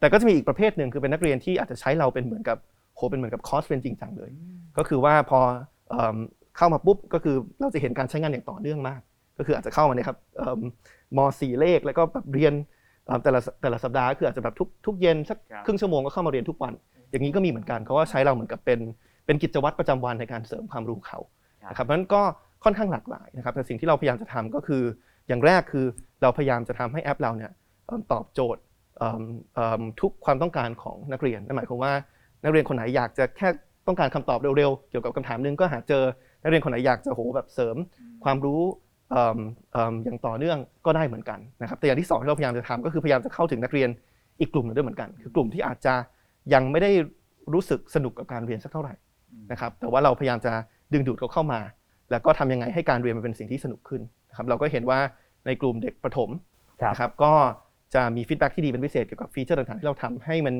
[0.00, 2.58] แต่ก็จะมีอีกประเภทหนึ่งคือเป็นนักเรียนที่อาจจะใช้เราเป็นเหมือนกับ
[2.96, 4.30] โหเป็นเหมือนกับคอร์สเรียนจริงจังเลย
[4.76, 5.40] ก็คือว่าพอ
[6.56, 9.00] เอิ่มเข้ามาปุ๊บก็คือเราจะเห็นการใช้งานอย่างต่อเนื่องมาก
[9.38, 10.60] ก็คืออาจจะเข้ามาเนี่ยครับเอิ่ม
[11.16, 12.54] มสี่เลขแล้วก็แบบเรียน
[13.06, 16.72] เอิ่มแต่ละแต่ละสัปดาห์คืออาจจะแบบทุกทุกเย็นสักครับครึ่งชั่วโมงก็เข้ามาเรียนทุกวัน
[17.10, 18.80] อย่างนี้ก็มีเหมือนกันเขาว่าใช้เราเหมือนกับเป็น
[19.26, 21.18] เป็นกิจวัตรประจำวันในการเสริมความรู้เขา
[21.70, 22.22] นะครับเพราะฉะนั้นก็
[22.64, 24.82] ค่อนข้างหลากหลายนะครับแต่สิ่งที่เราพยายามจะทำก็คือ
[25.28, 25.86] อย่างแรกคือ
[26.22, 27.50] เราพยายามจะทำให้แอปเราเนี่ย
[27.86, 28.62] เอิ่มตอบโจทย์
[28.98, 29.22] เอิ่ม
[29.54, 31.92] เอิ่มทุกความต้องการของนักเรียนนั่นหมายความว่า
[32.44, 33.48] นักเรียนคนไหนอยากจะแค่
[33.86, 36.02] ต้องการคำตอบเร็วๆ เกี่ยวกับคำถามหนึงก็หาเจอ
[36.44, 37.76] นักเรียนคนไหนอยากจะโหแบบเสริม
[38.24, 38.60] ความรู้
[39.10, 39.38] เอิ่ม
[39.72, 43.88] เอิ่มอย่างต่อเนื่องก็ได้เหมือนกันนะครับแต่อย่างที่สองที่เราพยายามจะทำก็คือพยายามจะเข้าถึงนักเรียน
[44.40, 45.94] อีกกลุ่มหนึงด้วยเหมือนกัน คือกลุ่มที่อาจจะ
[46.54, 46.90] ยังไม่ได้
[47.52, 48.94] รู้สึกสนุกกับการเรียนสักเท่าไหร่
[49.52, 50.52] นะครับแต่ว่าเราพยายามจะ
[50.92, 51.60] ดึงดูดเขาเข้ามา
[52.10, 54.98] แล้วก็ทำยังไงให้การเรียนมันเป็นสิ่งที่สนุกขึ้นนะครับเราก็เห็นว่า
[55.46, 56.30] ในกลุ่มเด็กประถม
[56.82, 57.32] ครับนะครับก็
[57.94, 60.54] จะมี feedback ที่ดีเป็นพิเศษเกี่ยวกับ feature ต่างๆที่เราทำให้มัน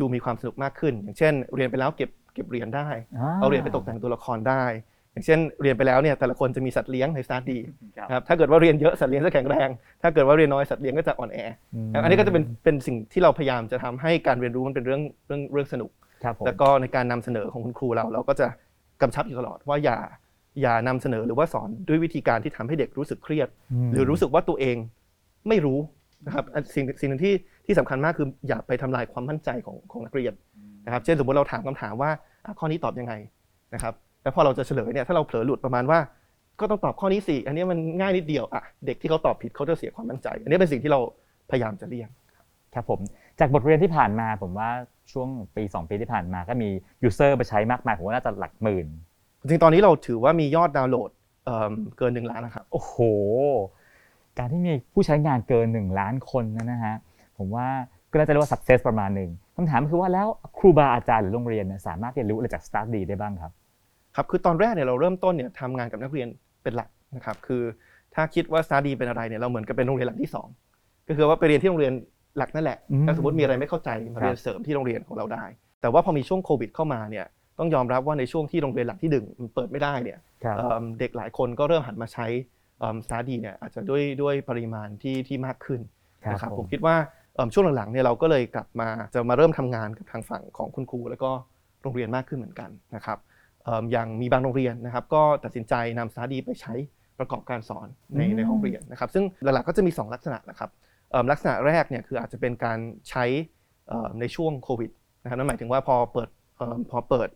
[0.00, 2.88] ดูมีความสนุกมากขึ้น อย่างเช่น เรียนไปแล้วเก็บเก็บเหรียญได้
[3.40, 4.64] เอาเหรียญไปตกแต่งตัวละครได้
[5.16, 7.58] อย่างเช่นเรียนไปแล้วเนี่ยแต่ละคนจะมีสัตว์เลี้ยงใน StartDee
[7.98, 9.68] ครับนะครับถ้าเกิดว่าเรียนเยอะสัตว์เลี้ยงจะแข็งแรง
[10.02, 11.38] ถ้าเกิดว่าเรียนน้อยสัตว์เลี้ยงก็จะอ่อนแอ
[11.98, 15.90] มอันนี้ก็จะเป็นเป็นสิ่งที่เราพยายามจะทำให้การเรียนรู้มันเป็นเรื่องเรื่องเรื่องสนุก
[16.24, 18.46] ครับผมแล้วก็ในการนำเสนอของคุณครูเราเราก็จะ
[19.02, 19.96] กำชับอยู่ตลอดว่าอย่า
[20.62, 23.48] อย่านำเสนอหรือว่าสอนด้วยวิธีการที่ทำให้เด็กรู้สึกเครียด
[23.88, 24.76] มหรือรู้สึกว่าตัวเอง
[25.48, 25.78] ไม่รู้
[26.26, 27.34] นะครับอันสิ่งสิ่งหนึ่งที่
[27.66, 30.32] ที่สำคัญมากคืออย่าไปทำลายความมั่นใจของของนักเรียน
[30.86, 32.10] นะครับ เช่นสมมติเราถามคำถามว่า
[32.44, 33.14] อะข้อนี้ตอบยังไง
[33.74, 33.94] นะครับ
[34.26, 35.98] แล้วพอเราจะเฉลยเนี่ยถ้าเราเผลอหลุดประมาณว่า
[36.60, 41.00] ก็ต้องตอบข้อนี้สิอันนี้มันง่ายนิดเดียวอะเด็กที่เขาตอบผิดเขาจะเสียความมั่นใจ อันนี้เป็นสิ่งที่เรา
[41.50, 42.08] พยายามจะเลี่ยง
[42.74, 43.00] ครับผม
[43.38, 44.70] จากบทเรียนที่ผ่านมาผมว่า
[45.12, 46.68] ช่วงปี 2 ปีที่ผ่านมาก็มี
[47.02, 48.86] user ไปใช้มากมายผมว่าน่าจะหลักหมื่น
[49.40, 51.10] จริงๆตอนนี้เราถือว่ามียอดดาวน์โหลด
[51.44, 52.94] เอิ่มเกินหนึ่งล้านนะครับโอ้โห
[54.38, 56.94] การที่มีผู้ใช้งานเกิน1ล้านคนนะนะฮะ
[57.38, 57.66] ผมว่า
[58.10, 60.28] ก็น่าจะเรียกว่า success ประมาณหนึ่งคำถามคือว่าแล้ว
[60.58, 63.52] ครูบาอาจารย์หรือโรงเรียนเนี่ยสามารถเรียนรู้อะไรจาก StartDee ได้บ้างครับ
[64.16, 66.28] ครับคือตอนแรกเนี่ยเราเริ่มต้นเนี่ยทำงานกับนักเรียน
[66.62, 67.62] เป็นหลักนะครับคือ
[68.14, 70.48] ถ้าคิดว่า StartDee เป็นอะไรเนี่ยเราเหมือนกับเป็นโรงเรียนหลักที่สอง
[71.08, 71.92] ก็คือว่าไปเรียนที่โรงเรียน
[72.38, 75.44] หลักนั่นแหละอืมถ้าสมมติมีอะไรไม่เข้าใจมาเรียนเสริมที่โรงเรียนของเราได้
[75.80, 77.26] แต่ว่าพอมีช่วงโควิดเข้ามาเนี่ย
[77.58, 82.26] ต้องยอมรับว่าในช่วงที่โรงเรียนหลักที่หนึ่งมันเปิดไม่ได้เนี่ยครับเอิ่มเด็กหลายคนก็เริ่มหันมาใช้
[83.06, 85.80] StartDee เนี่ยอาจจะด้วยด้วยปริมาณที่ที่มากขึ้น
[86.32, 86.96] นะครับผมคิดว่า
[87.34, 91.30] เอิ่มช่วงหลังๆเนี่ยเราก็เลยกลับมาจะมาเริ่มทำงานกับทางฝั่งของคุณครู แล้วก็
[91.82, 96.74] โรงเรียนมากขึ้นเหมือนกันนะครับเอิ่มอย่างมีบางโรงเรียนนะครับ ก็ตัดสินใจนำสตาร์ดีไปใช้
[97.18, 100.70] ประกอบการสอนในอืมในห้องเรียนนะครับ ซึ่งหลักๆก็จะมี 2 ลักษณะนะครับ
[101.10, 103.24] เอิ่มลักษณะแรกเนี่ยคืออาจจะเป็นการใช้
[103.88, 104.90] เอิ่มในช่วงโควิด
[105.22, 107.28] นะครับนั่นหมายถึงว่าพอเปิดเอิ่มพอเปิด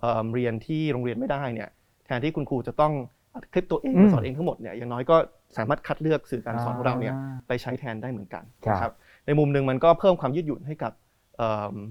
[0.00, 1.68] เอิ่มเรียนที่โรงเรียนไม่ได้เนี่ย
[2.06, 2.92] แทนที่คุณครูจะต้อง
[3.34, 5.16] อัดคลิปตัวเองมาสอนเองทั้งหมดเนี่ยอย่างน้อยก็
[5.56, 7.14] สามารถคัดเลือกสื่อการสอนของเราเนี่ย
[7.48, 8.92] ไปใช้แทนได้เหมือนกันครับนะครับ
[9.26, 11.07] ในมุมหนึ่งมันก็เพิ่มความยืดหยุ่นให้กับเอิ่ม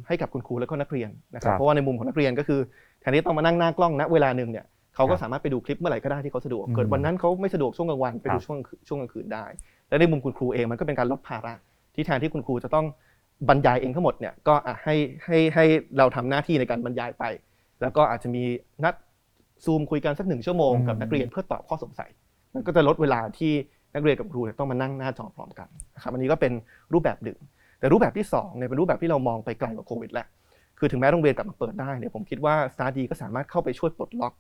[0.08, 2.60] ให้กับคุณครูและก็นักเรียนนะครับครับเพราะว่าในมุมของนักเรียนก็คือ
[3.02, 9.46] แทนที่ต้องมานั่งหน้ากล้องณเวลาหนึ่งเนี่ยเขาก็ครับสามารถไปดูคลิปเมื่อไหร่ก็ได้ที่เขาสะดวกอืมเกิดวันนั้นเขาไม่สะดวกช่วงกลางวันไปดูครับช่วงช่วงกลางคืนได้
[9.90, 11.54] และในมุมคุณครูเองมันก็เป็นการลดภาระ
[11.96, 12.86] ที่แทนที่คุณครูจะต้อง
[13.50, 15.66] บรรยายเองทั้งหมดเนี่ยก็อะให้ให้ให้
[15.98, 17.24] เราทำหน้าที่ในการบรรยายไป
[17.82, 18.44] แล้วก็อาจจะมี
[18.84, 18.96] นัด
[19.66, 22.10] ซูมคุยกันสักหนึ่งชั่วโมงกับอืมนักเรียนเพื่อตอบข้อสงสัย
[22.54, 23.54] มันก็จะลดเวลาที่
[23.96, 26.54] นักเรียนกับครูเนี่ยต้องมานั่งหน้าจอพร้อมกันนะครับอันนี้ก็เป็น
[26.94, 27.38] รูปแบบหนึ่ง
[27.80, 30.28] แต่รูปแบบที่2เนี่ยเป็นรูปแบบที่เรามองไปไกลกว่าโควิดแล้ว
[30.80, 34.34] คือถึงแม้โรงเรียนกลับมาเปิดได้เนี่ยผมคิดว่า s t a r d ก็สามารถเข้าไปช่วยปลดล็อก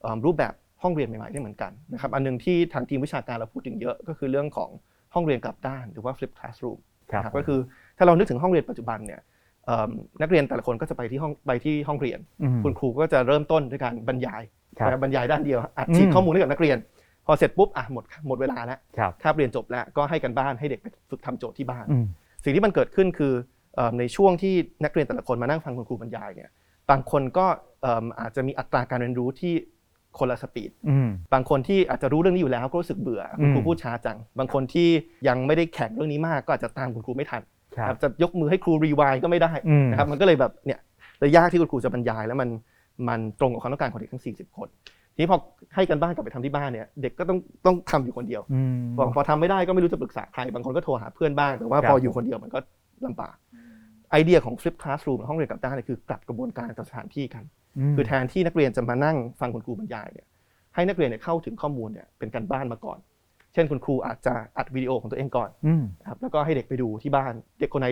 [0.00, 4.70] เอิ่มรูปแบบห้องเรียนใหม่ๆได้เหมือนกันนะครับอันหนึงที่ทางทีมวิชาการเราพูดถึงเยอะก็คือเรื่องของ
[5.14, 6.78] ห้องเรียนกลับด้านหรือว่า flip classroom
[7.12, 7.58] ครับนะครับก็คือ
[7.98, 9.20] ถ้าเรานึกถึงห้องเรียนปัจจุบันเนี่ย
[9.66, 9.90] เอิ่ม
[10.22, 12.18] นักเรียนแต่ละคนก็จะไปที่ห้องไปที่ห้องเรียน
[12.58, 14.42] มคุณครูก็จะเริ่มต้นด้วยการบรรยาย
[14.78, 16.76] ครับนะครับบรรยายด้านเดียวอัดอืมฉีดข้อมูลให้กับนักเรียน
[17.26, 22.04] พอเสร็จปุ๊บอะหมดหมดเวลาแล้วครับคาบเรียนจบแล้วก็ให้กันบ้านให้เด็กไปฝึกทำโจทย์ที่บ้านอืม
[22.44, 23.32] สิ่งที่มันเกิดขึ้นคือ
[23.76, 26.50] เอิ่มในช่วงที่นักเรียนแต่ละคนมานั่งฟังคุณครูบรรยายเนี่ย
[26.90, 27.46] บางคนก็
[27.82, 29.54] เอิ่มอาจจะมีอัตราการเรียนรู้ที่
[30.18, 34.88] คนละสปีดอืมบางคนที่อาจจะรู้เรื่องนี้อยู่แล้วก็รู้สึกเบื่อคุณครูอืมพูดช้าจัง บางคนที่
[35.28, 37.42] ยังไม่ได้แข่งเรื่องนี้มากก็อาจจะตามคุณครูไม่ทัน
[37.76, 40.80] ครับครับจะยกมือให้ครูรีวายก็ไม่ได้อืมนะครับมันก็เลยแบบเนี่ย
[41.18, 42.48] เลยยากที่คุณครูจะบรรยายแล้วมัน
[43.08, 45.38] มันตรงกับความต้องการของเด็กทั้ง 40 คนที นี้พอ
[45.74, 52.58] ให้กันบ้านกลับไปทำที่บ้านเนี่ยเด็กก็ต้องต้องทำอยู่คนเดียวอืมพอพอทำไม่ได้ก็ไม่รู้จะปรึกษาใครบางคนก็โทรหาเพื่อนบ้างแต่ว่าครับพออยู่คนเดียวมันก็
[53.06, 53.34] ลำบาก
[54.10, 57.44] ไอเดียของ Flip Classroom ห้องเรียนกลับด้านเนี่ยคือกลับกระบวนการกับสถานที่กัน
[57.92, 60.26] มคือแทนที่นักเรียนจะมานั่งฟังคุณครูบรรยายเนี่ย
[60.74, 62.98] ให้นักเรียนเนี่ยเข้าถึงข้อมูลเนี่ยเป็นการบ้านมาก่อน
[63.54, 67.88] เช่นคุณครูอาจจะอัดวิดีโอของตัวเองก่อนอืมนะครับแล้วก็ให้เด็กไปดูที่บ้าน เด็กคนไหน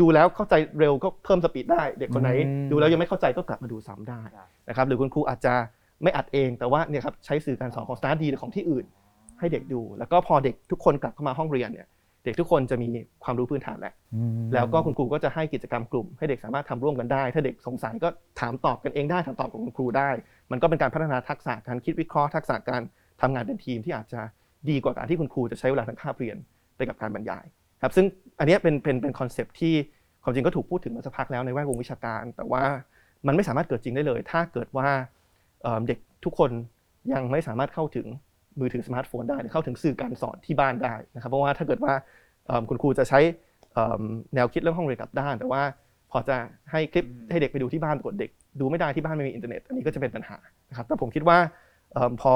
[0.00, 5.54] ดูแล้วเข้าใจเร็วก็เพิ่มสปีดได้ เด็กคนไหนอืมดูแล้วยังไม่เข้าใจก็กลับมาดูซ้ำได้ครับนะครับหรือคุณครูอาจจะ
[6.02, 8.84] ไม่อัดเองแต่ว่าเนี่ยครับใช้สื่อการสอนของสตาร์ดีหรือของที่อื่น
[9.38, 11.88] ให้เด็กดู แล้วก็พอเด็กทุกคนกลับเข้ามาห้องเรียนเนี่ย
[12.24, 12.88] เด็กทุกคนจะมี
[13.24, 18.08] ความรู้พื้นฐานแล้วอืมแล้วก็คุณครูก็จะให้กิจกรรมกลุ่ม ให้เด็กสามารถทำร่วมกันได้ ถ้าเด็กสงสัยก็
[18.40, 20.10] ถามตอบกันเองได้ถามตอบกับคุณครูได้
[20.50, 22.82] มันก็เป็นการพัฒนาทักษะการคิดวิเคราะห์ทักษะการ
[23.22, 24.20] ทำงานเป็นทีมที่อาจจะ
[24.70, 26.36] ดีกว่าการที่คุณครูจะใช้เวลาทั้งคาบเรียน
[26.76, 27.44] ไปกับการบรรยาย
[27.82, 28.06] ครับซึ่ง
[28.38, 29.74] อันเนี้ยเป็นเป็นเป็น concept ที่
[30.22, 32.62] ความจริงก็ถูกพูดถึงมาสักพักแล้วในแวดวงวิชาการ แต่ว่า
[33.26, 34.88] มันไม่สามารถเกิดจริงได้เลย ถ้าเกิดว่า
[35.86, 36.50] เด็กทุกคน
[37.12, 38.06] ยังไม่สามารถเข้าถึง
[38.60, 41.92] มือถือสมาร์ทโฟนได้หรือเข้าถึงสื่อการสอนที่บ้านได้นะครับเพราะว่าถ้าเกิดว่า
[42.68, 43.20] คุณครูจะใช้
[44.34, 45.62] แนวคิดเรื่องห้องเรียนกลับด้าน แต่ว่า
[46.10, 46.36] พอจะ
[46.70, 50.38] ให้คลิปให้เด็กไปดูที่บ้านปรากฏเด็ก ดูไม่ได้ที่บ้านไม่มีอินเทอร์เน็ตอันนี้ก็จะเป็นปัญหา
[50.70, 51.38] นะครับแต่ผมคิดว่า
[52.20, 52.34] พอ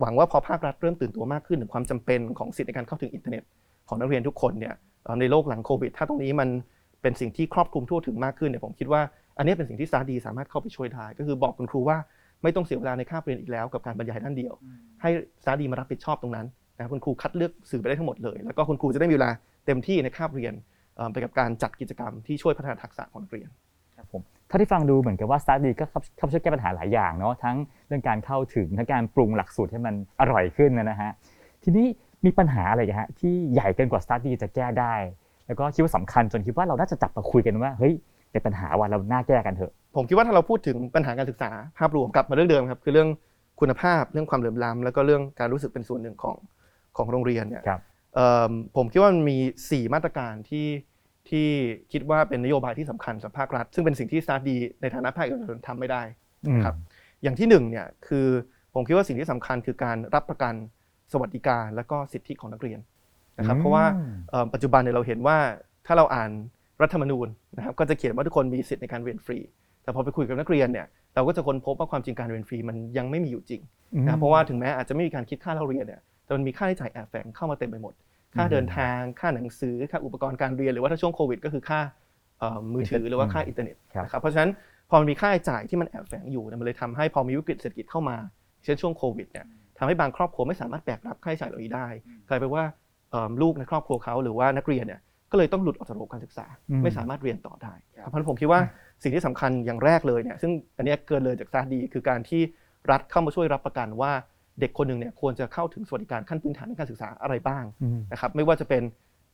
[0.00, 3.42] หวังว่าพอภาครัฐเริ่มตื่นตัวมากขึ้นถึงความจำเป็นของสิทธิในการเข้าถึงอินเทอร์เน็ต
[3.88, 4.74] ของนักเรียนทุกคนเนี่ย
[5.20, 6.48] ในโลกหลังโควิด ถ้าตรงนี้มัน
[7.02, 9.00] เป็นสิ่งที่ครอบคลุมทั่วถึงมากขึ้นเนี่ยผมคิดว่า
[9.38, 11.98] อันนี้เป็นสิ่งที่ StartDee สามารถเข้าไปช่วยได้ก็คือบอกคุณครูว่า
[12.46, 14.54] ไม่ต้องเสียเวลาในคาบเรียนอีกแล้วกับการบรรยายด้านเดียว
[15.02, 15.10] ให้
[15.42, 19.30] StartDee มารับผิดชอบตรงนั้นนะครับคุณครูคัดเลือกสื่อไปได้ทั้งหมดเลย แล้วก็คุณครูจะได้มีเวลา
[19.66, 20.54] เต็มที่ในคาบเรียน
[20.96, 23.48] เอ่อไปกับการจัดกิจกรรมที่ช่วยพัฒนาทักษะของนักเรียน
[23.96, 27.56] ครับผมถ้าที่ฟังดูเหมือนกับว่า Start D ก็เข้าเข้าไปช่วยแก้ปัญหาหลายอย่างเนาะทั้ง
[27.86, 31.10] เรื่องการเข้าถึงทั้งการปรุงหลักสูตรให้มันอร่อยขึ้นนะฮะ
[31.64, 31.86] ทีนี้
[32.24, 34.94] มีปัญหาอะไรกันฮะที่ใหญ่เกินกว่า Start D จะแก้ได้
[35.46, 37.94] แล้วก็คิดว่าสำคัญจนคิดว่าเราน่าจะจับมาคุยกันว่าเฮ้ย
[38.32, 43.08] เป็นปัญหาว่าเราน่าแก้กันเถอะ ผมคิดว่าถ้าเราพูดถึงปัญหาการศึกษาภาพรวมกลับมาเรื่องเดิมครับคือเรื่อง
[43.60, 46.36] คุณภาพเรื่องความเหลื่อมล้ำแล้วก็เรื่องการรู้สึกเป็นส่วนหนึ่งของ
[46.96, 47.80] ของโรงเรียนเนี่ยครับ
[48.14, 50.68] เอิ่มผมคิดว่ามันมี 4 มาตรการที่
[51.28, 51.48] ที่
[51.92, 56.02] คิดว่าเป็นนโยบายที่สำคัญสำหรับภาครัฐ ซึ่งเป็นสิ่งที่ StartDee ในฐานะภาคเอกชนทำไม่ได้
[56.46, 56.74] อืมครับ
[57.22, 58.26] อย่างที่หนึ่งเนี่ยคือ
[58.74, 60.54] ผมคิดว่าสิ่งที่สำคัญคือการรับประกัน
[61.12, 62.80] สวัสดิการและก็สิทธิของนักเรียน
[63.38, 63.84] นะครับเพราะว่า
[64.30, 65.38] เอ่อปัจจุบันเนี่ยเราเห็นว่า
[65.86, 66.30] ถ้าเราอ่าน
[66.82, 69.38] รัฐธรรมนูญนะครับก็จะเขียนว่าทุกคนมีสิทธิในการเรียนฟรี
[69.82, 73.60] แต่พอไปคุยกับนักเรียนเนี่ยเราก็จะค้นพบว่าความจริงการเรียนฟรีมันยังไม่มีอยู่จริง
[74.04, 77.94] นะครับเพราะว่าถึงแม้อาจจะไม่มีการคิดค่าเล่าเรียนเนี่ยแต่มันมีค่าใช้จ่ายแอบแฝงเข้ามาเต็มไปหมด
[78.34, 81.80] ค่าเดินทางค่าหนังสือค่าอุปกรณ์การเรียนหรือว่าถ้าช่วงโควิด ก็คือค่า
[82.38, 84.50] เอ่อมือถือหรือว่าค่าอินเทอร์เน็ตครับนะครับเพราะฉะนั้น
[84.90, 88.16] พอมันมีค่าใช้จ่ายที่มันแอบแฝงอยู่เนี่ยมันเลยทำให้พอมีวิกฤตเศรษฐกิจเข้ามา
[88.64, 89.46] เช่นช่วงโควิดเนี่ย
[89.78, 91.86] ทำให้บางครอบครัวไม่สามารถแบกรับค่าใช้จ่ายเหล่านี้ได้
[92.28, 92.64] กลายเป็นว่า
[93.10, 98.60] เอิ่มลูกในครอบครัวเขาหรือว่านักเรียนเนี่ย ก็เลยต้องหลุดออกจากระบบการศึกษาอืมไม่สามารถเรียนต่อได้ครับเพราะฉะนั้นผมคิดว่า
[99.02, 102.42] สิ่งที่สำคัญอย่างแรกเลยเนี่ยซึ่งอันเนี้ยเกินเลยจากซาดี คือการที่
[102.90, 104.12] รัฐเข้ามาช่วยรับประกันว่า
[104.60, 108.82] เด็กคนหนึ่งเนี่ยควรจะเข้าถึงสวัสดิการขั้นพื้นฐานในการศึกษาอะไรบ้างอืมนะครับไม่ว่าจะเป็น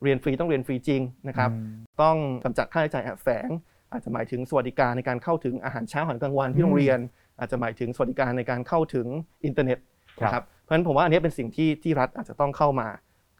[0.02, 3.48] เรียนฟรีต้องเรียนฟรีจริงนะครับอืมต้องกำจัดค่าใช้จ่ายแอบแฝง
[3.92, 6.98] อาจจะหมายถึงสวัสดิการในการเข้าถึงอาหารเช้าอาหารกลางวันอืมที่โรงเรียน
[7.38, 9.07] อาจจะหมายถึงสวัสดิการในการเข้าถึง
[9.44, 9.78] อินเทอร์เน็ต
[10.20, 12.88] ครับนะครับเพราะฉะนั้นผมว่าอันนี้เป็นสิ่งที่ที่รัฐอาจจะต้องเข้ามา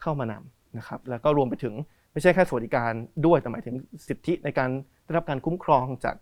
[0.01, 1.73] เข้ามานำนะครับแล้วก็รวมไปถึง
[2.13, 2.91] ไม่ใช่แค่สวัสดิการ
[3.25, 3.75] ด้วยแต่หมายถึง
[4.07, 4.69] สิทธิในการ
[5.05, 6.15] ได้รับการคุ้มครองจาก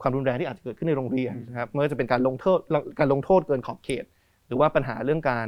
[0.00, 2.58] ความรุนแรงที่อาจจะเกิดขึ้นในโรงเรียนนะครับไม่ว่าจะเป็นการลงโทษ
[2.98, 4.04] การลงโทษเกินขอบเขต
[4.48, 5.46] หรือว่าปัญหาเรื่องการ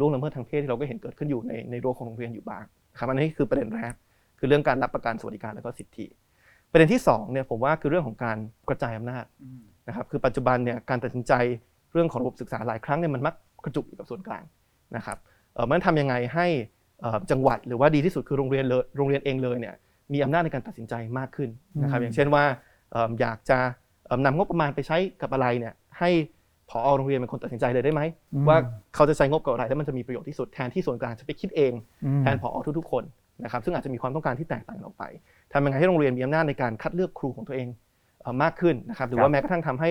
[0.00, 2.64] ล่วงละเมิดทางเพศที่เราก็เห็นเกิดขึ้นอยู่ในในรั้วของโรงเรียนอยู่บ้าง
[2.98, 3.94] ครับอันนี้คือประเด็นแรก
[4.38, 6.06] คือเรื่องการรับประกันสวัสดิการและก็สิทธิ
[6.70, 8.38] ประเด็นที่สองเนี่ยผมว่าคือเรื่องของการ
[8.68, 9.24] กระจายอำนาจ
[9.88, 11.32] นะครับคือปัจจุบันเนี่ยการตัดสินใจ
[11.92, 13.34] เรื่องของระบบศึกษาหลายครั้งเนี่ยมันมัก
[13.64, 14.44] กระจุกอยู่กับส่วนกลาง
[14.96, 15.18] นะครับ
[15.54, 16.46] เอ่อมันทำยังไงให้
[17.30, 19.74] จังหวัดหรือว่าดีที่สุดคือโรงเรียนเลยโรงเรียนเองเลยเนี่ย
[20.12, 21.50] มีอำนาจในการตัดสินใจมากขึ้น
[21.82, 22.44] นะครับอืมอย่างเช่นว่า
[22.92, 23.58] เอิ่มอยากจะ
[24.06, 26.10] เอิ่มนำงบประมาณไปใช้กับอะไรเนี่ยให้
[26.70, 28.02] ผอโรงเรียนเป็นคนตัดสินใจเลยได้ไหม
[28.34, 28.56] อืมว่า
[28.94, 31.72] เขาจะใช้งบกับอะไรแล้วมันจะมีประโยชน์ที่สุดแทนที่ส่วนกลางจะไปคิดเอง
[32.04, 33.04] อืมแทนผอทุกๆคน
[33.44, 35.04] นะครับซึ่งอาจจะมีความต้องการที่แตกต่างกันออกไป
[35.52, 37.68] ทำยังไงให้โรงเรียนมีอำนาจในการคัดเลือกครูของตัวเอง
[38.22, 39.90] เอ่อมากขึ้นนะครับหรือครัว่าบแม้กระทั่งทำให้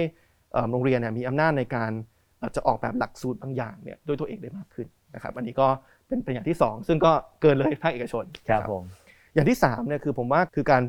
[0.53, 1.91] เอ่อโรงเรียนเนี่ยมีอำนาจในการ
[2.39, 5.67] เอ่อจะออกแบบหลักสูตรบางอย่างเนี่ยด้วยตัวเองได้มากขึ้นนะครับอันนี้ก็
[6.11, 8.83] เป็นเป็นอย่างที่สองซึ่งก็เกินเลยภาคเอกชน ครับนะผม
[9.33, 10.83] อย่างที่3เนี่ยคือผมว่าคือการ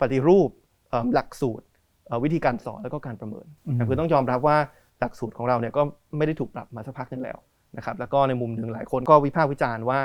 [0.00, 0.48] ปฏิรูป
[0.90, 1.64] เอิ่มหลักสูตร
[2.06, 4.56] เอ่อวิธีการสอนแล้วก็การประเมินอืมแต่คือต้องยอมรับว่า
[5.00, 5.82] หลักสูตรของเราเนี่ยก็
[6.16, 7.38] ไม่ได้ถูกปรับมาสักพักหนึงแล้ว
[7.76, 10.00] นะครับแล้วก็ในมุมหนึ่งหลายคนก็วิพากษ์วิจารณ์ว่า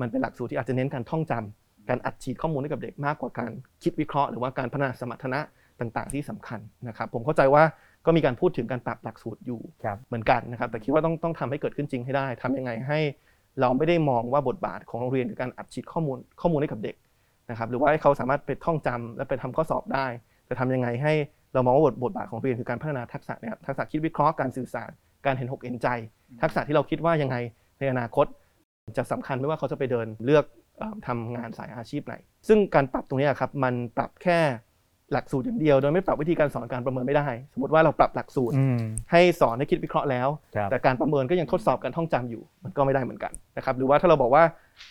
[0.00, 3.50] มันเป็นหลักสูตรที่อาจจะเน้นการท่องจำการอัดฉีดข้อมูลให้กับเด็กมากกว่าการ
[3.82, 5.40] คิดวิเคราะห์หรือว่าการพัฒนาสมรรถนะ
[5.80, 7.62] ต่าง ๆ ที่สำคัญนะครับ ผมเข้าใจว่า
[8.06, 12.98] ก็มีการพูดถึงการปรับหลักสูตรอยู่ครับเหมือนกันนะครับ แต่คิดว่าต้องต้องทำให้เกิดขึ้นจริงให้ได้ทำยังไงให้
[13.60, 16.96] เราไม่ได้มองว่าบทบาทของโรงเรียนคือการอัดฉีดข้อมูลข้อมูลให้กับเด็ก
[17.50, 20.06] นะครับหรือว่าให้เขาสามารถไปท่องจำและไปทำข้อสอบได้
[20.46, 21.14] แต่ทำยังไงให้
[21.54, 24.90] เรามองว่าบทบทบาทของโรงเรียนคือการพัฒนาทักษะเนะครับทักษะคิดวิเคราะห์การสื่อสาร
[25.26, 25.88] การเห็นหกเห็นใจ
[26.42, 27.36] ทักษะที่เราคิดว่ายังไง
[27.78, 28.26] ในอนาคต
[28.96, 30.44] จะสำคัญไม่ว่าเขาจะไปเดินเลือก
[30.78, 32.14] เอ่อทำงานสายอาชีพไหน
[32.48, 34.38] ซึ่งการปรับตรงนี้ครับมันปรับแค่
[35.12, 38.78] หลักสูตรอย่างเดียว โดยไม่ปรับวิธีการสอนการประเมินไม่ได้ สมมติว่าเราปรับหลักสูตรอืม
[39.12, 44.42] ให้สอนให้คิดวิเคราะห์แล้วครับแต่การประเมินก็ยังทดสอบการท่องจำอยู่ มันก็ไม่ได้เหมือนกันนะครับหรือว่าถ้าเราบอกว่า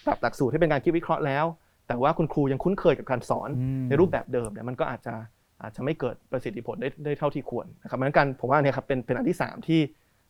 [0.06, 1.46] ปรับหลักสูตรให้เป็นการคิดวิเคราะห์แล้ว
[1.88, 5.14] แต่ว่าคุณครูยังคุ้นเคยกับการสอนอืมในรูปแบบเดิมเนี่ยมันก็อาจจะ
[5.62, 9.80] อาจจะไม่เกิดประสิทธิผลได้ได้เท่าที่ควรนะครับเพราะฉะนั้นการผมว่าเนี่ยครับเป็นเป็นอันที่สามที่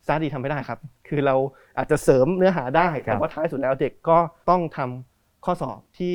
[0.06, 0.78] ซาดีทำไม่ได้ครับ
[1.08, 1.36] คือเรา
[1.78, 4.18] อาจจะเสริมเนื้อหาได้ครัแต่บว่าท้ายสุดแล้วเด็กก็
[4.50, 6.14] ต้องทำข้อสอบที่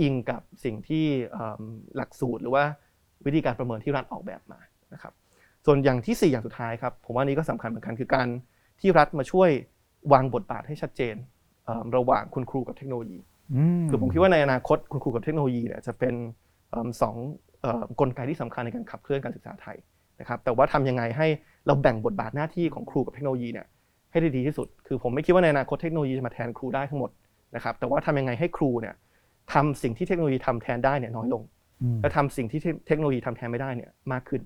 [0.00, 1.62] อิงกับสิ่งที่เอิ่ม
[1.96, 2.64] หลักสูตรหรือว่า
[3.26, 4.60] วิธีการประเมินที่รัฐออกแบบมา
[4.94, 5.12] นะครับ
[5.66, 8.28] ส่วนอย่างที่สี่อย่างสุดท้ายครับผมว่านี้ก็สำคัญเหมือนกันคือการ
[8.80, 9.50] ที่รัฐมาช่วย
[10.12, 11.16] วางบทบาทให้ชัดเจน
[11.64, 13.18] เอิ่มระหว่างคุณครูกับเทคโนโลยี
[13.88, 16.14] คือผมคิดว่าในอนาคตคุณครูกับเทคโนโลยีเนี่ยจะเป็น
[16.70, 17.16] เอิ่มสอง
[17.62, 19.76] เอ่อกลไกที่สำคัญในการขับเคลื่อนการศึกษาไทย
[20.20, 21.26] นะครับแต่ว่าทำยังไงให้
[21.66, 23.66] เราแบ่งบทบาทหน้าที่ของครูกับเทคโนโลยีเนี่ย
[24.10, 27.10] ให้ได้ดีที่สุด คือผมไม่คิดว่าในอนาคตเทคโนโลยีจะมาแทนครูได้ทั้งหมด
[27.56, 28.94] นะครับแต่ว่าทำยังไงให้ครูเนี่ย
[29.52, 31.63] ทำสิ่งที่เทคโนโลยีทำแทนได้เนี่ยน้อยลงอืม
[32.00, 34.42] และทำสิ่งที่เทคโนโลยีทำแทนไม่ได้เนี่ยมากขึ้น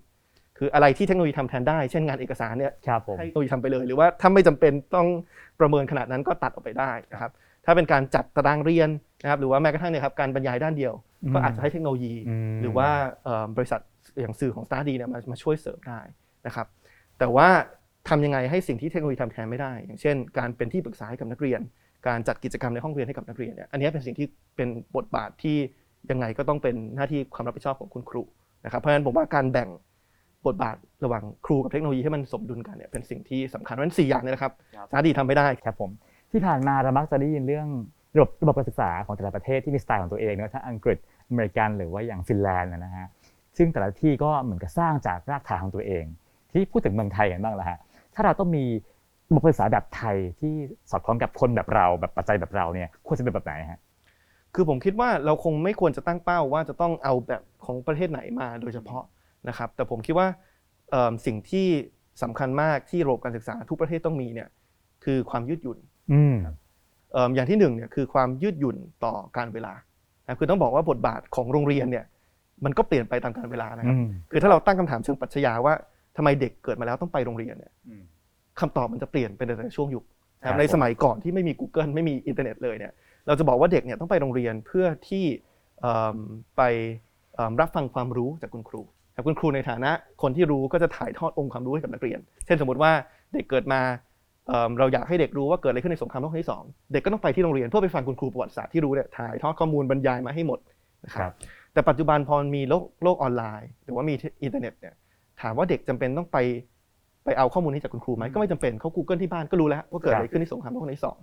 [0.58, 5.08] คืออะไรที่เทคโนโลยีทำแทนได้เช่นงานเอกสารเนี่ยครับผมให้เทคโนโลยีทำไปเลย หรือว่าถ้าไม่จำเป็นต้อง
[5.60, 7.30] ประเมินขนาดนั้นก็ตัดออกไปได้นะครับ
[7.64, 8.88] ถ้าเป็นการจัดตารางเรียน
[9.22, 12.88] นะครับหรือว่าแม้กระทั่งเนี่ยครับการบรรยายด้านเดียวอืมก็อาจจะให้เทคโนโลยีอืมหรือว่า
[13.24, 13.80] เอ่อบริษัท
[14.20, 16.00] อย่างสื่อของ Study เนี่ยมามาช่วยเสริมได้
[16.46, 16.66] นะครับ
[17.18, 17.48] แต่ว่า
[18.08, 21.60] ทำยังไงให้สิ่งที่เทคโนโลยีทำแทนไม่ได้ อย่างเช่น การเป็นที่ปรึกษาให้กับนักเรียน
[22.08, 25.56] การจัดกิจกรรมในห้องเรียนให้กับนักเรียนเนี่ยอันนี้เป็นสิ่งที่เป็นบทบาทที่
[26.10, 28.22] ยังไงก็ต้องเป็นหน้าที่ความรับผิดชอบของคุณครู
[28.64, 29.68] นะครับเพราะฉะนั้นผมว่าการแบ่ง
[30.46, 35.90] บทบาทระหว่างครูกับเทคโนโลยีให้มันสมดุลกันเนี่ยเป็นสิ่งที่สำคัญเพราะฉะนั้นสี่อย่างเนี้นะครับครับสาดีทำไม่ได้ครับผม
[36.32, 37.68] ที่ผ่านมาเรามักจะได้ยินเรื่อง
[38.16, 43.06] ระบบระบบการศึกษาของแต่ละประเทศที่มีสไตล์ของตัวเองนะทั้งอังกฤษอเมริกันหรือว่าอย่างฟินแลนด์นะฮะ
[43.56, 46.04] ซึ่งแต่ละที่ก็เหมือนกับสร้างจากรากฐานของตัวเอง
[46.52, 47.78] ที่พูดถึงเมืองไทยกันบ้างละฮะ
[48.14, 48.64] ถ้าเราต้องมี
[49.28, 50.54] ระบบการศึกษาแบบไทยที่
[50.90, 53.80] สอดคล้องกับคนแบบเราแบบปัจจัยแบบเราเนี่ยควรจะเป็นแบบไหนฮะ
[54.60, 59.04] คือผมคิดว่าเราคงไม่ควรจะตั้งเป้าว่าจะต้องเอาแบบของประเทศไหนมาโดยเฉพาะ
[59.48, 60.28] นะครับ แต่ผมคิดว่า
[60.90, 61.66] เอิ่มสิ่งที่
[62.22, 64.48] สำคัญมากที่ระบบการศึกษาทุกประเทศต้องมีเนี่ย
[65.04, 65.78] คือความยืดหยุ่น
[66.12, 66.36] อืม
[67.12, 69.72] เอิ่มอย่างที่หนึ่งเนี่ยคือความยืดหยุ่นต่อการเวลา
[70.24, 72.04] นะครับคือต้องบอกว่าบทบาทของโรงเรียนเนี่ย
[72.64, 75.74] มันก็เปลี่ยนไปตามการเวลานะครับอืมคือถ้าเราตั้งคำถามเชิงปรัชญาว่า
[76.16, 77.72] ทำไมเด็กเกิดมาแล้วต้องไปโรงเรียนเนี่ย
[78.60, 80.04] คำตอบมันจะเปลี่ยนไปในแต่ละช่วงยุค
[80.40, 82.92] นะคครัรับบในสมัยก่อนที่ไม่มี Google ไม่มีอินเทอร์เน็ตเลยเนี่ย
[83.28, 85.24] เราจะบอกว่าเด็กเนี่ยต้องไปโรงเรียนเพื่อที่
[85.80, 86.16] เอิ่ม
[86.56, 86.62] ไป
[87.34, 88.82] เอิ่มรับฟังความรู้จากคุณครู
[89.14, 89.90] ครับคุณครูในฐานะ
[90.22, 92.92] คนที่รู้ก็จะถ่ายทอดองค์ความรู้ให้กับนักเรียน เช่นสมมติว่า
[93.34, 93.80] เด็กเกิดมา
[94.48, 96.62] เอิ่มเราอยากให้เด็กรู้ว่าเกิดอะไรขึ้นในสงครามโลกครั้งที่สอง
[96.92, 100.58] เด็กก็ต้องไปที่โรงเรียนเพื่อไปฟังคุณครูประวัติศาสตร์ที่รู้เนี่ยถ่ายทอดข้อมูลบรรยายมาให้หมด
[101.04, 101.32] นะคครัรับบ
[101.72, 104.94] แต่ปัจจุบันพอมันมีโลกโลกออนไลน์ หรือว่ามีอินเทอร์เน็ตเนี่ย
[105.42, 106.38] ถามว่าเด็กจำเป็นต้องไป
[107.28, 111.16] ไปเอาข้อมูลนี้จากคุณครูไหมก็ไม่จำเป็นเขา Google ที่บ้านก็รู้แล้วว่าเกิดอะไรขึ้นในสงครามโลกครั้งที่สอง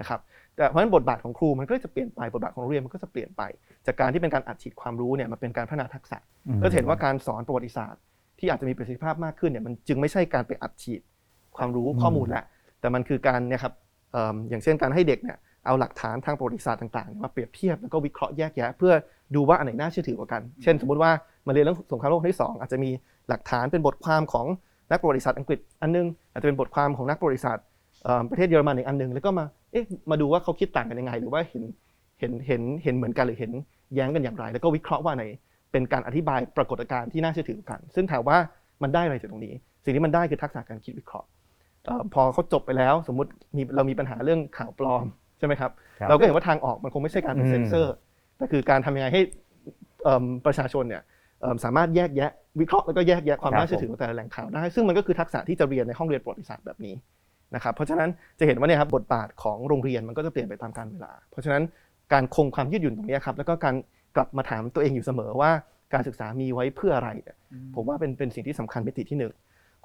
[0.00, 0.20] นะครับ
[0.56, 3.42] แต่เพราะฉะนั้นบทบาทของครูมันก็จะเปลี่ยนไปบทบาทของโรงเรียนมันก็จะเปลี่ยนไป
[3.86, 6.18] จากการที่เป็นการอัดฉีดความรู้เนี่ยมาเป็นการพัฒนาทักษะ
[6.62, 8.00] ก็จะเห็นว่าการสอนประวัติศาสตร์
[8.38, 11.00] ที่อาจจะมีประสิทธิภาพมากขึ้นเนี่ยมันจึงไม่ใช่การไปอัดฉีด
[11.56, 12.44] ความรู้ข้อมูลแล้ว
[12.80, 13.72] แต่มันคือการเนี่ยครับ
[14.12, 18.92] เอิ่มอย่างเช่นการให้เด็กเนี่ยเอาหลักฐานทางประวัติศาสตร์ต่างๆ มาเปรียบเทียบแล้วก็วิเคราะห์แยกแยะ เพื่อ
[19.34, 21.10] ดูว่าอันไหนน่าเชื่อถือกว่ากัน เช่น สมมติว่า
[21.46, 22.90] มาเรียนเรื่องสงครามโลกครั้งที่สองอาจจะมี
[23.28, 24.46] หลักฐานเป็นบทความของ
[24.92, 27.64] นักประวัติศาสตร์อังกฤษอันนึงอาจจะเป็นบทความของนักประวัติศาสตร์
[28.04, 31.62] เอิ่มประเทศเยอรมันอีกอันนึงแล้วก็มาเอ๊ะมาดูว่าเขาคิดต่างกันยังไง หรือว่าเห็น
[32.18, 33.52] เห็นเห็นเห็นเหมือนกันหรือเห็น
[33.94, 35.24] แย้งกันอย่างไร แล้วก็วิเคราะห์ว่าไหน
[35.72, 38.36] เป็นการอธิบายปรากฏการณ์ที่น่าเชื่อถือกัน ซึ่งถามว่า
[38.82, 41.28] มันได้อะไรจากตรงนี้ สิ่งที่มันได้คือทักษะการคิดวิเคราะห์
[41.84, 45.04] เอ่อพอเขาจบไปแล้ว สมมุติมีเรามีปัญหาเรื่องข่าวปลอม
[45.38, 47.94] ใช่ไหมครับครับเราก็เห็นว่าทางออกมันคงไม่ใช่การเป็นอืมเซนเซอร์
[48.36, 49.22] แต่คือการทำยังไงให้
[50.04, 51.11] เอิ่มประชาชนเนี่ยเอิ่ม
[51.64, 56.94] สามารถแยกแยะวิเคราะห์แล้วก็แยกแยะความน่าเชื่อถือของแต่ละแหล่งข่าวได้ ซึ่งมันก็คือทักษะที่จะเรียนในห้องเรียนประวัติศาสตร์แบบนี้
[57.54, 61.62] นะครับเพราะฉะนั้นจะเห็นว่าเนี่ยครับบทบาทของโรงเรียนมันก็จะเปลี่ยนไปตามกาลเวลา เพราะฉะนั้น
[62.12, 63.74] การคงความยืดหยุ่นตรงนี้ครับแล้วก็การ
[64.16, 65.50] กลับมาถามตัวเองอยู่เสมอว่า
[65.92, 67.36] การศึกษามีไว้เพื่ออะไรเนี่ย
[67.74, 69.32] ผมว่าเป็นเป็นสิ่งที่สำคัญมิติที่หนึ่ง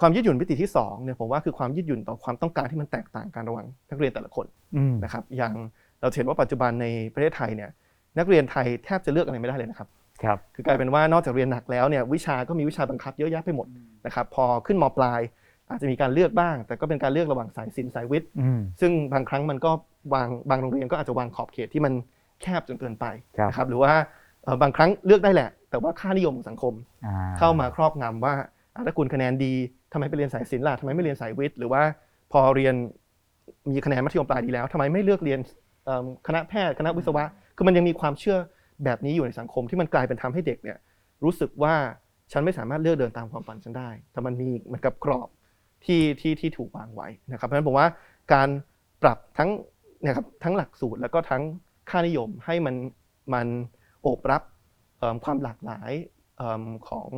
[0.01, 5.53] ความยืดหยุ่นมิติที่สองเนี่ยผมว่าคือความยืดหยุ่นต่อความต้องการที่มันแตกต่างกันระหว่างนักเรียนแต่ละคนอืมนะครับอย่าง
[6.01, 7.69] เราเห็นว่าปัจจุบันในประเทศไทยเนี่ย
[8.17, 9.87] นักเรียนไทยแทบจะเลือกอะไรไม่ได้เลยนะครับ
[10.23, 13.67] ครับคือกลายเป็นว่านอกจากเรียนหนักแล้วเนี่ยวิชาก็มีวิชาบังคับเยอะแยะไปหมด
[14.05, 15.21] นะครับพอขึ้นมปลาย
[15.69, 19.71] อาจจะมีการเลือกบ้าง แต่ก็เป็นการเลือกระหว่างสายศิลป์สายวิทย์อืมซึ่งบางครั้งมันก็
[20.13, 21.93] วางบางโรงเรียนก็อาจจะวางขอบเขตที่มัน
[22.41, 23.05] แคบจนเกินไป
[23.37, 23.93] ครับนะครับหรือว่า
[24.43, 26.73] เอ่อบางครั้งเลือกได้แหละ แต่ว่าค่านิยมของสังคม
[27.05, 28.33] อ่เข้ามาครอบงำว่า
[28.75, 29.53] อะถ้าคุณคะแนนดี
[29.93, 31.81] ทำไมไปเรียนสายศิลป์ล่ะทำไมไม่เรียนสายวิทย์หรือว่า
[32.31, 32.75] พอเรียน
[33.71, 35.39] มีคะแนนมัธยมปลายดีแล้วทำไมไม่เลือกเรียน
[35.85, 37.23] เอิ่มคณะแพทย์คณะวิศวะ
[37.55, 38.37] คือมันยังมีความเชื่อ
[38.85, 40.77] แบบนี้อยู่ในสังคมที่มันกลายเป็นทำให้เด็กเนี่ย
[41.23, 41.75] รู้สึกว่า
[42.31, 45.29] ฉันไม่สามารถเลือกเดินตามความฝันฉันได้ แต่มันมีเหมันกับกรอบ
[45.85, 47.87] ที่ที่ที่ถูกวางไว้นะครับเพราะฉะนั้นผมว่า
[48.33, 48.49] การ
[49.03, 49.49] ปรับทั้ง
[50.03, 51.41] นี่ยครับทั้งหลักสูตรแล้วก็ทั้ง
[51.89, 52.75] ค่านิยมให้มัน
[53.33, 53.47] มัน
[54.01, 54.41] โอบรับ
[55.23, 55.91] ความหลากหลาย
[56.89, 57.09] ของ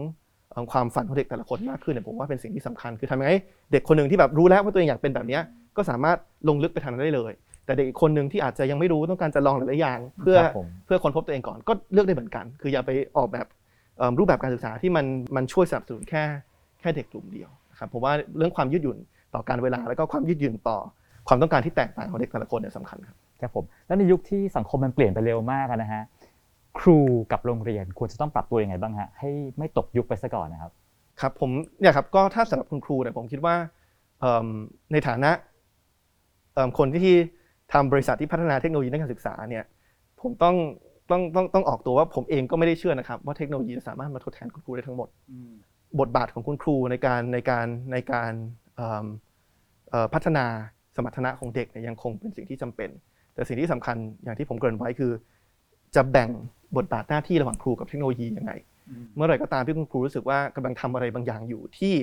[0.72, 3.32] ความฝันของเด็กแต่ละคนมากขึ้นเนี่ยผมว่าเป็นสิ่งที่สำคัญคือทำยังไง
[3.72, 5.40] เด็กคนหนึ่งที่แบบรู้แล้วว่าตัวเองอยากเป็นแบบนี้
[5.78, 6.18] ก็สามารถ
[6.50, 7.34] ลงลึกไปทางนั้นได้เลย
[7.70, 13.48] แต่เด็กอีกคนหนึ่งที่อาจจะยังไม่รู้ต้องการจะลองหลายๆอย่าง เพื่อครับผม เพื่อค้นพบตัวเองก่อนก็เลือกได้เหมือนกัน คืออย่าไปออกแบบ
[13.98, 15.06] เอิ่มรูปแบบการศึกษาที่มัน
[15.36, 16.24] มันช่วยสนับสนุนแค่
[16.80, 18.98] แค่เด็กกลุ่มเดียวนะครับผมว่าเรื่องความยืดหยุ่น
[19.34, 20.78] ต่อการเวลาแล้วก็ความยืดหยุ่นต่อ
[21.28, 26.04] ความต้องการที่แตกต่างของเด็กแต่ละคนเนี่ยสำคัญครับ ครับผมแล้วในยุคที่สังคมมันเปลี่ยนไปเร็วมากอะนะฮะ
[26.80, 27.00] ครู
[27.32, 30.72] กับโรงเรียนควรจะต้องปรับตัวยังไงบ้างฮะให้ไม่ตกยุคไปซะก่อนนะครับ
[31.22, 33.56] ครับผมเนี่ยครับก็ถ้าสำหรับคุณครูเนี่ยผมคิดว่า
[34.20, 34.48] เอิ่ม
[34.92, 35.32] ในฐานะ
[36.54, 37.16] เอิ่มคนที่
[37.74, 39.64] ทำบริษัทที่พัฒนาเทคโนโลยีด้านการศึกษาเนี่ย
[40.22, 40.56] ผมต้อง
[41.12, 45.10] ต้องต้องต้องออกตัวว่าผมเองก็ไม่ได้เชื่อนะครับ ว่าเทคโนโลยีจะสามารถมาทดแทนคุณครูได้ทั้งหมด
[46.00, 48.32] บทบาทของคุณครูในการในการในการ
[48.76, 49.06] เอิ่ม
[49.90, 50.46] เอ่อพัฒนา
[50.96, 52.90] สมรรถนะของเด็กเนี่ยยังคงเป็นสิ่งที่จำเป็น
[53.34, 55.12] แต่สิ่งที่สำคัญอย่างที่ผมเกริ่นไว้คือ
[55.96, 56.30] จะแบ่ง
[56.78, 58.52] บทบาทหน้าที่ระหว่างครูกับเทคโนโลยียังไง
[59.16, 61.94] เมื่อไหร่ก็ตามที่คุณครูรู้สึกว่ากำลังทำอะไรบางอย่างอยู่ที่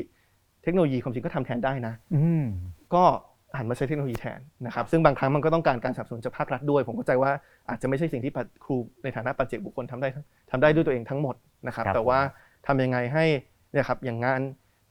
[0.62, 2.44] เทคโนโลยีความจริงก็ทำแทนได้นะอืม
[2.94, 3.04] ก็
[3.56, 7.30] หันมาใช้เทคโนโลยีแทนนะครับซึ่งบางครั้งมันก็ต้องการการสนับสนุนจากภาครัฐด้วย ผมเข้าใจว่า
[7.68, 8.32] อาจจะไม่ใช่สิ่งที่
[8.64, 10.08] ครูในฐานะปัจเจกบุคคลทำได้
[10.50, 11.34] ทำได้ด้วยตัวเองทั้งหมด
[11.66, 12.18] นะครับครับแต่ว่า
[12.66, 13.24] ทำยังไงให้
[13.72, 14.40] เนี่ยครับอย่างงาน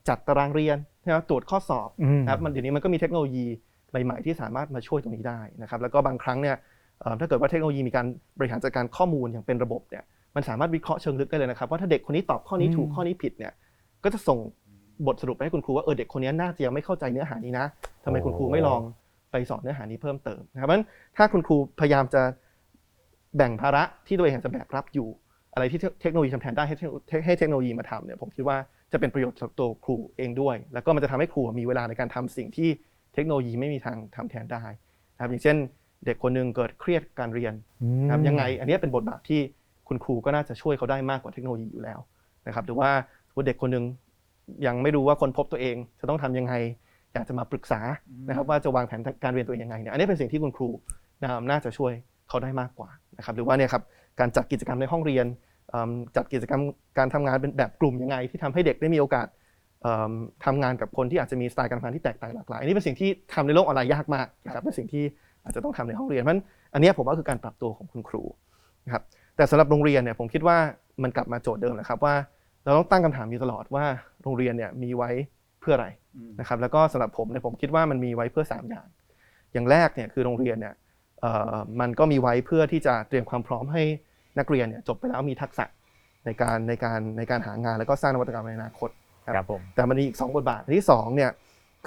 [0.09, 3.45] จัดตารางเรียนนะครับตรวจข้อสอบอืมนะครับมันเดี๋ยวนี้มันก็มีเทคโนโลยี
[3.89, 6.55] ใหม่ๆที่สามารถมาช่วยตรงนี้ได้นะครับ แล้วก็บางครั้งเนี่ย
[7.01, 8.05] เอ่อถ้าเกิดว่าเทคโนโลยีมีการ
[8.39, 10.03] บริหารจัดการข้อมูลอย่างเป็นระบบเนี่ย
[10.35, 13.53] มันสามารถวิเคราะห์เชิงลึกได้เลยนะครับว่าถ้าเด็กคนนี้ตอบข้อนี้ถูกอืมข้อนี้ผิดเนี่ย
[14.03, 14.39] ก็จะส่ง
[15.07, 17.65] บทสรุปไปให้คุณครูว่าเออเด็กคนนี้น่าจะยังไม่เข้าใจเนื้อหานี้นะ
[18.03, 18.81] ทำไมคุณครูไม่ลอง
[19.31, 20.85] ไปสอนเนื้อหานี้เพิ่มเติมนะครับเพราะฉะนั้น
[21.17, 22.21] ถ้าคุณครูพยายามจะ
[23.37, 25.07] แบ่งภาระที่ตัวเองอาจจะแบกรับอยู่
[25.53, 26.93] อะไรที่เทคโนโลยีทำแทนได้ให้เทคโน
[27.25, 28.57] ให้เทคโนโลยีมาทำเนี่ยผมคิดว่า
[28.91, 32.69] จะเป็นประโยชน์สำหรับตัวครูเองด้วย แล้วก็มันจะทำให้ครูมีเวลาในการทำสิ่งที่
[33.13, 34.63] เทคโนโลยีไม่มีทางทำแทนได้
[35.13, 35.57] นะครับอย่างเช่น
[36.05, 37.53] เด็กคนหนึ่งเกิดเครียดการเรียน
[38.03, 39.41] นะครับยังไง อันเนี้ยเป็นบทบาทที่
[39.87, 41.99] คุณครูก็น่าจะช่วยเขาได้มากกว่าเทคโนโลยีอยู่แล้ว
[42.47, 42.89] นะครับหรือว่า
[43.27, 43.85] สมมุติเด็กคนหนึ่ง
[44.65, 46.53] ยังไม่รู้ว่าคนพบตัวเองจะต้องทำยังไง
[47.13, 47.79] อยากจะมาปรึกษา
[48.27, 50.69] นะครับว่าจะวางแผนการเรียนตัวเองยังไงเนี่ยอันนี้เป็นสิ่งที่คุณครู
[51.21, 51.93] นะครับน่าจะช่วย
[52.29, 53.83] เขาได้มากกว่านะครับหรือว่าเนี่ยครับ
[54.19, 55.25] การจัดกิจกรรมในห้องเรียน
[55.69, 56.61] เอิ่มจัดกิจกรรม
[56.97, 59.27] การทำงานเป็นแบบกลุ่มยังไง ที่ทำให้เด็กได้มีโอกาส
[59.81, 60.11] เอิ่ม
[60.45, 65.03] ทำงานกับคนที่อาจจะมีสไตล์การทำงานที่แตกต่างหลากหลายอันนี้เป็นสิ่งที่ทำในโลกออนไลน์ยากมากนะครับเป็นสิ่งที่
[65.43, 68.23] อาจจะต้องทำในห้องเรียนเพราะฉะนั้นอันเนี้ยผมว่าคือการปรับตัวของคุณครู
[68.85, 69.03] นะครับ
[69.35, 70.57] แต่สำหรับโรงเรียนเนี่ยผมคิดว่า
[71.03, 72.15] มันกลับมาโจทย์เดิมแหละครับว่า
[72.65, 73.85] เราต้องตั้งคำถามอยู่ตลอดว่า
[74.23, 75.09] โรงเรียนเนี่ยมีไว้
[75.61, 75.87] เพื่ออะไร
[76.39, 78.87] นะครับ แล้วก็สำหรับผมเนี่ยผมคิดว่ามันมีไว้เพื่อ 3 อย่าง
[79.53, 80.73] อย่างแรกเนี่ยคือโรงเรียนเนี่ย
[81.21, 83.83] เอ่อมันก็มีไว้เพื่อที่จะเตรียมความพร้อมให้
[84.39, 85.65] นักเรียนเนี่ยจบไปแล้วมีทักษะ
[86.25, 88.89] ในการในการในการหางานแล้วก็สร้างนวัตกรรมในอนาคต
[89.35, 91.31] ครับผมแต่มันมีอีก 2 บทบาทอันที่2เนี่ย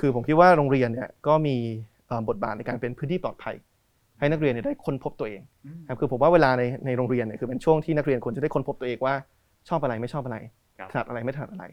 [0.01, 1.57] คือผมคิดว่าโรงเรียนเนี่ยก็มี
[2.07, 3.55] เอ่อบทบาทในการเป็นพื้นที่ปลอดภัย
[4.19, 5.41] ให้นักเรียนเนี่ยได้ค้นพบตัวเอง
[5.89, 9.15] ครับคือผมว่าเวลาในในโรงเรียนเนี่ยคือเป็นช่วงที่นักเรียนควรจะได้ค้นพบตัวเองว่า
[9.69, 11.65] ชอบอะไรไม่ชอบอะไรครับ ถนัดอะไรไม่ถนัดอะไร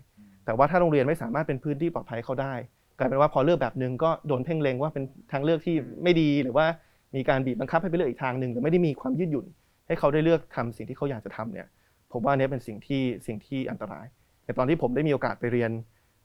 [0.46, 2.54] แต่ว่าถ้าโรงเรียนไม่สามารถเป็นพื้นที่ปลอดภัยให้เขาได้
[2.98, 6.66] กลายเป็นว่าพอเลือกแบบหนึ่งก็โดนเพ่งเล็งว่าเป็นทางเลือกที่ไม่ดีหรือว่า
[7.16, 9.46] มีการบีบบังคับให้ไปเลือกอีกทางหนึ่งหรือไม่ได้มีความยืดหยุ่น
[9.88, 11.68] ให้เขาได้เลือกทำสิ่งที่เขาอยากจะทำเนี่ย
[12.14, 14.06] ผมว่าอันนี้เป็นสิ่งที่สิ่งที่อันตราย
[14.46, 15.72] ในตอนที่ผมได้มีโอกาสไปเรียน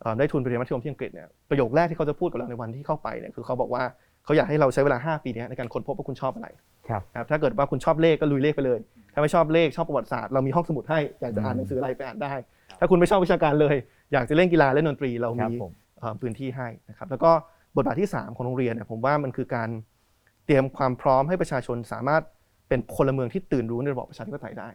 [0.00, 3.82] เอ่อได้ทุนไปเรียนมัธยมที่อังกฤษเนี่ยประโยคแรกที่เขาจะพูดกับเราในวันที่เข้าไปเนี่ยคือเขาบอกว่า
[4.24, 6.48] เขาอยากให้เราใช้เวลา 5 ปีเนี้ในการค้นพบว่าคุณชอบอะไร
[6.88, 8.78] ครับนะครับถ้าเกิดว่าคุณชอบเลขก็ลุยเลขไปเลย
[9.14, 12.32] ถ้าไม่ชอบเลขชอบประวัติศาสตร์เรามีห้องสมุดให้อยากจะอ่านหนังสืออะไรไปอ่านได้
[12.80, 13.76] ถ้าคุณไม่ชอบวิชาการเลย
[14.12, 17.30] อยากจะเล่นกีฬาเล่นดนตรีเราครับมีผมเอ่อพื้นที่ให้นะครับแล้วก็
[17.76, 19.68] บทบาทที่ 3 ของโรงเรียนเนี่ยผมว่ามันคือการ
[20.46, 22.22] เตรียมความพร้อมให้ประชาชนสามารถ
[22.68, 24.68] เป็นพลเมืองที่ตื่นรู้ในระบอบประชาธิปไตยได้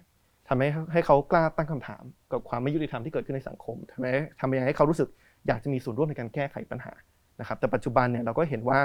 [0.50, 5.10] ทำให้ให้เขากล้าตั้งคำถาม กับความไม่ยุติธรรมที่เกิดขึ้นในสังคมทำให้ทำยังไงให้เขารู้สึก
[5.48, 6.94] อยากจะมีส่วนร่วมในการแก้ไขปัญหา
[7.40, 8.80] นะครับแต่ปัจจุบันเนี่ยเราก็เห็นว่า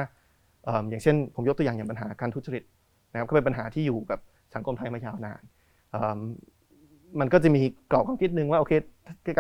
[0.65, 2.65] เอิ่มอย่างเช่น ผมยกตัวอย่างอย่างปัญหาการทุจริต
[3.13, 4.19] นะครับก็เป็นปัญหาที่อยู่กับ
[4.55, 5.43] สังคมไทยมายาวนาน
[5.91, 6.19] เอิ่ม
[7.21, 8.73] มันก็จะมีกรอบความคิดหนึ่งว่าโอเค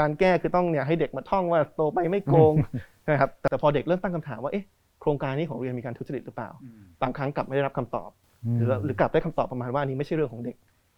[0.00, 2.54] การแก้คือต้องเนี่ยให้เด็กมาท่องว่าโตไปไม่โกง
[3.10, 4.64] นะครับแต่พอเด็กเริ่มตั้งคำถามว่าเอ๊ะ
[5.00, 6.50] โครงการนี้ของโรงเรียนมีการทุจริตหรือเปล่า
[7.02, 8.10] บางครั้งกลับไม่ได้รับคำตอบ
[8.56, 10.56] หรือหรือกลับได้คำตอบประมาณว่าอันนี้ไม่ใช่เรื่องของเด็ก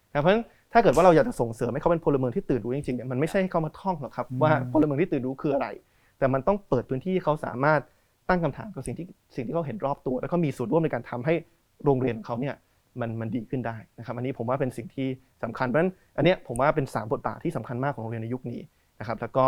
[0.09, 5.67] นะครับเพราะฉะนั้นถ้าเกิดว่าเราอยากจะส่งเสริมให้เขาเป็นพลเมืองที่ตื่นรู้จริงๆเนี่ยมันไม่ใช่ให้เขามาท่องหรอกครับว่าพลเมืองที่ตื่นรู้คืออะไร
[6.19, 7.81] แต่มันต้องเปิดพื้นที่ให้เขาสามารถ
[8.29, 9.05] ตั้งคำถามกับสิ่งที่
[9.35, 11.33] สิ่งที่เขาเห็นรอบตัว แล้วก็มีส่วนร่วมในการทำให้
[11.85, 12.55] โรงเรียนของเขาเนี่ย
[13.01, 15.07] มันมันดีขึ้นได้นะครับ อันนี้ผมว่าเป็นสิ่งที่
[15.43, 18.61] สำคัญเพราะฉะนั้นอันเนี้ยผมว่าเป็นสามบทบาทที่สำคัญมากของโรงเรียนในยุคนี้
[18.99, 19.45] นะครับ แล้วก็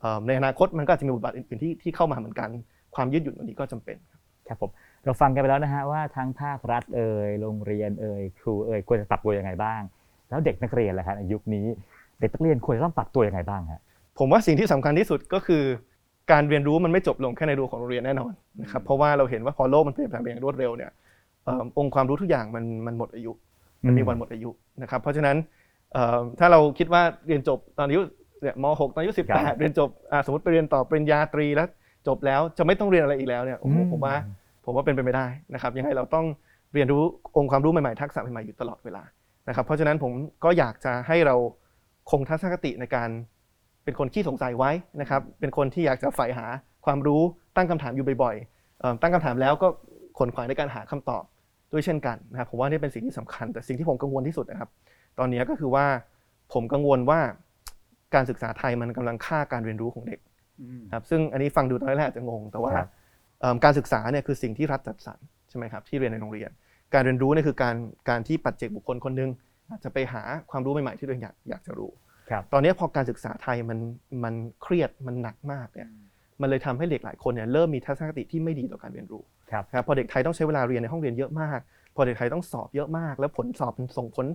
[0.00, 2.48] เอ่อในอนาคตมันก็อาจจะมีบทบาทอื่นๆที่ที่เข้ามาเหมือนกัน
[2.94, 3.96] ความยืดหยุ่นอันนี้ก็จำเป็น
[4.48, 4.70] ครับผม
[5.04, 9.82] เราฟังกันไปแล้วนะฮะว่าทั้งภาครัฐเอ่ยโรงเรียนเอ่ยครูเอ่ยควรจะปรับตัวยังไงบ้าง
[10.28, 11.66] แล้วเด็กนักเรียนล่ะครับในยุคนี้
[12.20, 13.80] เด็กนักเรียนควรจะต้องปรับตัวยังไงบ้างฮะ
[14.18, 15.62] ผมว่าสิ่งที่สำคัญที่สุดก็คือ
[16.32, 23.32] การเรียนรู้มันไม่จบลงแค่ในรั้วของโรงเรียนแน่นอนนะครับเพราะว่าเราเห็นว่าพอโลกมันเปลี่ยนแปลงไปอย่างรวดเร็วเนี่ยเอิ่มองค์ความรู้ทุกอย่างมันมันหมดอายุ
[23.86, 24.50] มันมีวันหมดอายุ
[24.82, 25.36] นะครับเพราะฉะนั้น
[25.92, 28.00] เอ่อถ้าเราคิดว่าเรียนจบตอนอายุ
[28.42, 31.68] เนี่ยม .6 ตอนอายุครับ18 เรียนจบอ่าสมมติไปเรียนต่อปริญญาตรีแล้ว
[32.08, 34.14] จบแล้วจะไม่ต้องเรียนอะไรอีกแล้วเนี่ยโอ้โหอืมผมว่า
[34.64, 36.26] ผมว่าเป็นไปไม่ได้นะครับยังไงเราต้อง
[36.74, 37.02] เรียนรู้
[37.36, 39.02] องค์ความรู้ใหม่ๆทักษะใหม่ๆอยู่ตลอดเวลา
[39.48, 40.12] นะครับเพราะฉะนั้นผม
[40.44, 41.36] ก็อยากจะให้เรา
[42.10, 43.08] คงทัศนคติในการ
[43.84, 46.46] เป็นคนขี้สงสัยไว้นะครับเป็นคนที่อยากจะใฝ่หา
[46.86, 47.22] ความรู้
[47.56, 49.68] ตั้งคำถามอยู่บ่อยๆเอิ่มตั้งคำถามแล้วก็
[50.20, 51.24] ขนขวายในการหาคำตอบ
[51.72, 54.70] ด้วยเช่นกันนะครับผมว่านี่เป็นสิ่งที่สำคัญ แต่สิ่งที่ผมกังวลที่สุดนะครับ
[55.18, 55.86] ตอนนี้ก็คือว่า
[56.52, 57.20] ผมกังวลว่า
[58.14, 60.20] การศึกษาไทยมันกำลังฆ่าการเรียนรู้ของเด็ก
[60.94, 62.88] ครับซึ่งอันนี้ฟังดูตอนแรกอาจจะงง แต่ว่าครับ
[63.40, 66.50] เอิ่มการศึกษาเนี่ยคือสิ่งที่รัฐจัดสรรใช่ไหมครับที่เรียนในโรงเรียน
[66.94, 67.76] การเรียนรู้เนี่ยคือการ
[68.08, 69.30] การที่ปัจเจกบุคคลคนหนึง
[69.70, 71.90] อาจจะไปหาความรู้ใหม่ๆที่ตัวเองอยากอยากจะรู้
[72.30, 73.78] ครับตอนนี้พอการศึกษาไทยมัน
[74.24, 75.88] มันเครียดมันหนักมากเนี่ย
[76.40, 81.60] มันเลยทำให้เด็กหลายคนเนี่ยเริ่มมีทัศนคติที่ไม่ดีต่อการเรียนรู้ ครับนะครับพอเด็กไทยต้องใช้เวลาเรียนในห้องเรียนเยอะมาก
[81.94, 84.26] พอเด็กไทยต้องสอบเยอะมาก แล้วผลสอบมันส่งผล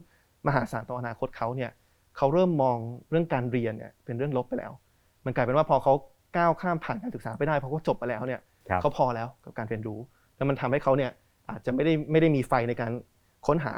[0.47, 1.71] มหาศาลต่ออนาคตเขาเนี่ย
[2.17, 2.77] เขาเริ่มมอง
[3.09, 4.71] เรื่องการเรียนเนี่ยเป็นเรื่องลบไปแล้ว
[5.25, 5.93] มันกลายเป็นว่าพอเขา
[6.37, 9.99] ก้าวข้ามผ่านการศึกษาไปได้เพราะเขาจบไปแล้วเนี่ยครับเขาพอแล้วกับการเรียนรู้
[10.37, 11.11] แล้วมันทำให้เขาเนี่ย
[11.49, 12.91] อาจจะไม่ได้ไม่ได้มีไฟในการ
[13.47, 13.73] ค้นหา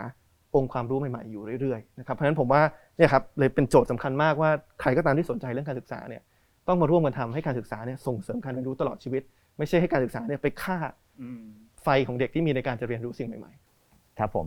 [0.56, 2.62] องค์ความรู้ใหม่ๆอยู่เรื่อยๆนะครับเพราะฉะนั้นผมว่า
[2.98, 4.50] เนี่ยครับเลยเป็นโจทย์สำคัญมากว่า
[4.82, 6.22] ใครก็ตามที่สนใจเรื่องการศึกษาเนี่ย
[6.68, 9.22] ต้องมาร่วมกันทำให้การศึกษาเนี่ยส่งเสริมการเรียนรู้ตลอดชีวิต
[9.58, 10.78] ไม่ใช่ให้การศึกษาเนี่ยไปฆ่า
[11.84, 13.52] ไฟของเด็กที่มีในการจะเรียนรู้สิ่งใหม่
[14.20, 14.46] ครับผม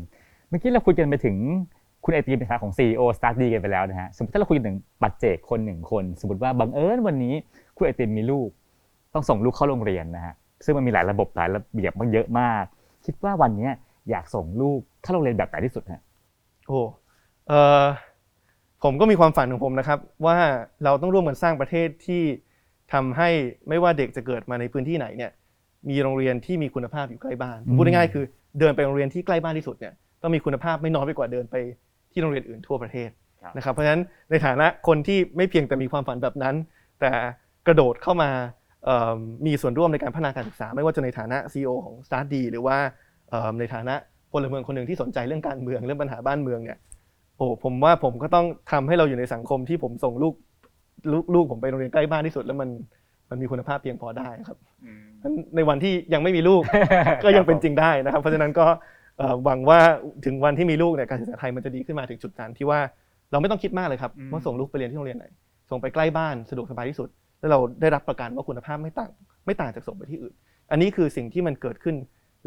[0.49, 1.37] เมื่อกี้เราคุยกันไปถึง
[2.05, 7.35] คุณไอติมนะครับของ CEO Start D กันไปแล้วนะฮะ สมมติถ้าเราคุยถึงปัจเจกคนหนึ่งคน สมมติว่าบังเอิญวันนี้
[7.77, 8.49] คุณไอติมมีลูก
[9.15, 12.65] ต้องส่งลูกเข้าโรงเรียนนะฮะ ซึ่งมันมีหลายระบบหลายระเบียบมันเยอะมาก
[13.07, 13.73] คิดว่าวันเนี้ย
[14.11, 16.81] อยากส่งลูกเข้าโรงเรียนแบบไหนที่สุดฮะๆโอ้
[17.49, 17.53] เอ
[17.83, 17.85] อ
[18.85, 20.37] ผมก็มีความฝันของผมนะครับ ว่า
[20.85, 22.23] เราต้องร่วมกันสร้างประเทศที่
[22.93, 23.29] ทำให้
[23.69, 25.31] ไม่ว่าเด็กจะเกิดมาในพื้นที่ไหนเนี่ย
[25.89, 28.25] มีโรงเรียนที่มีคุณภาพอยู่ใกล้บ้านอืมพูดง่ายๆคือ
[28.61, 31.57] เดินไปโรงเรียนที่ใกล้บ้านที่สุดเนี่ยต้องมีคุณภาพไม่น้อยไปกว่าเดินไป
[32.13, 33.11] ที่โรงเรียนอื่นทั่วประเทศ
[33.57, 36.55] นะครับเพราะฉะนั้นในฐานะคนที่ไม่เพียงแต่มีความฝันแบบนั้น
[37.01, 37.13] แต่
[37.67, 38.31] กระโดดเข้ามา
[38.85, 42.77] เอิ่มมีส่วนร่วมในการพัฒนาการศึกษา ไม่ว่าจะในฐานะ CEO ของ Start D หรือว่า
[43.31, 43.95] เอิ่มในฐานะ
[44.33, 46.79] พลเมืองคนหนึ่งที่สนใจเรื่องการเมืองเรื่องปัญหาบ้านเมืองเนี่ย
[47.37, 50.35] โอ้ผมว่าผมก็ต้องทำให้เราอยู่ในสังคมที่ผมส่งลูก
[51.13, 52.69] ลูกลูกผมไปโรงเรียนใกล้บ้านที่สุดแล้วมัน
[53.31, 54.59] มันมีคุณภาพเพียงพอได้ครับ
[55.23, 56.63] งั้นในวันที่ยังไม่มีลูก
[57.25, 58.67] ก็ยังเป็นจริงได้นะครับ เพราะฉะนั้นก็
[59.19, 59.79] เอ่อหวังว่า
[60.25, 62.81] ถึงวันที่มีลูกเนี่ยการศึกษาไทยมันจะดีขึ้นมาถึงจุดนั้นที่ว่า
[63.31, 65.27] เราไม่ต้องคิดมากเลยครับอืมว่าส่งลูกไปเรียนที่โรงเรียนไหน
[65.71, 67.09] ส่งไปใกล้บ้านสะดวกสบายที่สุด
[67.41, 69.11] แล้วเราได้รับประกันว่าคุณภาพไม่ต่าง
[69.47, 70.35] ไม่ต่างจากส่งไปที่อื่น
[70.71, 71.97] อันนี้คือสิ่งที่มันเกิดขึ้น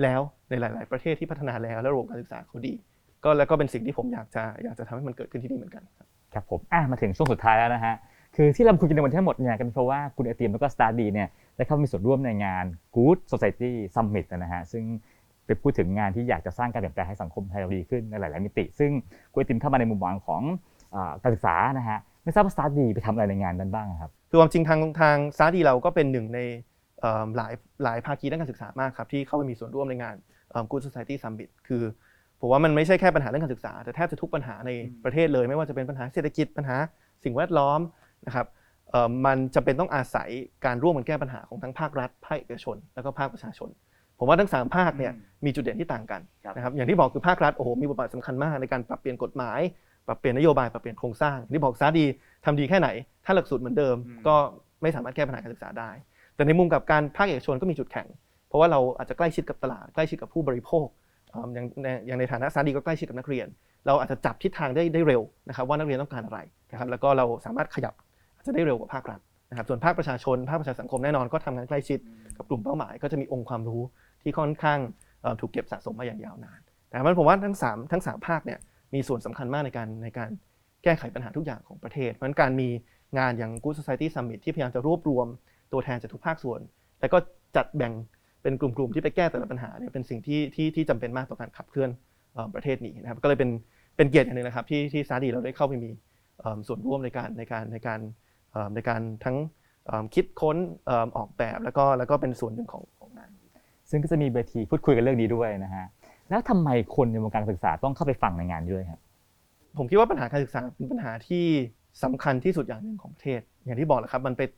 [0.03, 2.73] แล้วในหลาย ๆ ประเทศที่พัฒนาแล้วและระบบการศึกษาเขาดี
[3.23, 7.95] ก็แล้วก็เป็นสิ่งที่ผมอยากจะอยากจะทำให้มันเกิดขึ้นที่นี่เหมือนกันครับครับผมอะมาถึงช่วงสุดท้ายแล้วนะฮะ
[8.35, 12.65] คือที่เราคุยกันในวันที่ทั้งหมดเนี่ยกันเพราะว่าคุณไอติมแล้วก็สตาร์ดีเนี่ยได้เข้ามีส่วนร่วมในงาน
[12.95, 14.83] Good Society Summit นะฮะซึ่ง
[15.45, 18.91] เป็นพูดถึงงานที่อยากจะสร้างการเปลี่ยนแปลงให้สังคมไทยเราดีขึ้นในหลาย ๆ มิติ ซึ่ง
[19.31, 20.41] คุณไอติมเข้ามาในมุมมองของ
[21.23, 26.39] การศึกษานะฮะไม่ทราบว่าสตาร์ดีไปทำอะไรในงานนั้นบ้างครับคือความจริงทางทางซาดีเราก็เป็นหนึ่งใน
[27.37, 27.53] หลาย
[27.83, 30.15] หลายภาคีด้านการศึกษามากครับที่เข้าไปมีส่วนร่วมในงาน
[30.71, 31.83] Good Society Summit คือ
[32.39, 34.71] ผมว่ามันไม่ใช่แค่ปัญหาเรื่องการศึกษา แต่แทบจะทุกปัญหาใน
[35.03, 36.77] ประเทศเลย ไม่ว่าจะเป็นปัญหาเศรษฐกิจปัญหา
[37.23, 37.79] สิ่งแวดล้อม
[38.27, 38.47] นะครับ
[38.91, 40.29] เอิ่มมันจะเป็นต้องอาศัย
[40.65, 43.69] การร่วมกันแก้ปัญหาของทั้งภาครัฐภาคเอกชน แล้วก็ภาคประชาชน
[44.19, 45.11] ผมว่าทั้งสามภาคเนี่ย
[45.45, 49.59] มีจุดเด่นที่ต่างกันครับนะครับอย่างที่บอกคือภาครัฐโอ้โหมีบทบาทสำคัญมากในการปรับเปลี่ยนกฎหมาย
[50.07, 52.05] ปรับเปลี่ยนนโยบายปรับเปลี่ยนโครงสร้างอย่างที่บอกซาดี
[52.45, 52.89] ทำดีแค่ไหน
[53.25, 54.35] ถ้าหลักสูตรเหมือนเดิมอืมก็
[54.81, 55.89] ไม่สามารถแก้ปัญหาการศึกษาได้
[56.35, 58.07] แต่ในมุมกับการภาคเอกชนก็มีจุดแข็ง
[58.47, 60.85] เพราะว่าเราอาจจะใกล้ชิดกับตลาดใกล้ชิดกับผู้บริโภค
[61.31, 63.47] เอิ่มอย่างในอย่างในฐานะซาดีก็ใกล้ชิดกับนักเรียน
[63.85, 66.39] เราอาจจะจับทิศทางได้ได้เร็วนะครับว่านักเรียนต้องการอะไร
[66.71, 68.02] นะครับแล้วก็เราสามารถขยับอา
[68.43, 69.19] จจะได้เร็วกว่าภาครัฐ
[69.49, 71.99] นะครับส่วนภาคประชาชน ภาคประชาสังคมแน่นอนก็ทำงานใกล้ชิด
[72.37, 73.81] กับกลุ่มเป้าหมาย ก็จะมีองค์ความรู้
[74.21, 74.79] ที่ค่อนข้าง
[75.21, 78.59] เอ่อถูกเก็บสะสมมาอย่างยาวนานแต่มันผมว่าทั้งสามทั้งสามภาคเนี่ย
[78.93, 80.29] มีส่วนสำคัญมากในการในการ
[80.83, 82.69] แก้ไขปัญหาทุกอย่างของประเทศ เพราะฉะนั้นการมี
[83.17, 85.27] งานอย่าง Good Society Summit ที่พยายามจะรวบรวม
[85.71, 86.59] ตัวแทนจากทุกภาคส่วน
[86.99, 87.17] แล้วก็
[87.55, 87.93] จัดแบ่ง
[88.41, 91.89] เป็นกลุ่มๆ ที่ไปแก้แต่ละปัญหาเนี่ยเป็นสิ่งที่ที่ที่จำเป็นมากต่อการขับเคลื่อน
[92.33, 93.49] เอ่อประเทศนี้นะครับ ก็เลยเป็น
[93.97, 95.89] เป็นเกียรติอย่างหนึ่งนะครับที่ที่ซาดีเราได้เข้าไปมี
[96.39, 98.13] เอิ่มส่วนร่วมในการในการในการเอิ่ม
[98.73, 99.37] ในการทั้ง
[100.13, 100.57] คิดค้น
[101.17, 103.29] ออกแบบแล้วก็แล้วก็เป็นส่วนหนึ่งของของงาน
[103.89, 105.85] ซึ่งก็จะมีเวทีพูดคุยกันเรื่องนี้ด้วยนะฮะ
[106.29, 108.99] แล้วทำไมคนในวงการศึกษาต้องเข้าไปฟังในงานด้วยครับ
[109.77, 111.45] ผมคิดว่าปัญหาการศึกษาเป็นปัญหาที่
[112.03, 114.49] สำคัญที่สุดอย่างหนึ่งของประเทศ อย่างที่บอกแหละครับมันเป็น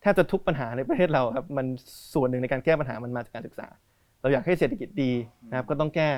[0.00, 1.66] แทบจะทุกปัญหาในประเทศเราครับมัน
[2.14, 3.68] ส่วนหนึ่งในการแก้ปัญหามันมาจากการศึกษา
[4.20, 5.12] เราอยากให้เศรษฐกิจดี
[5.48, 6.08] นะครับก็ต้องแก่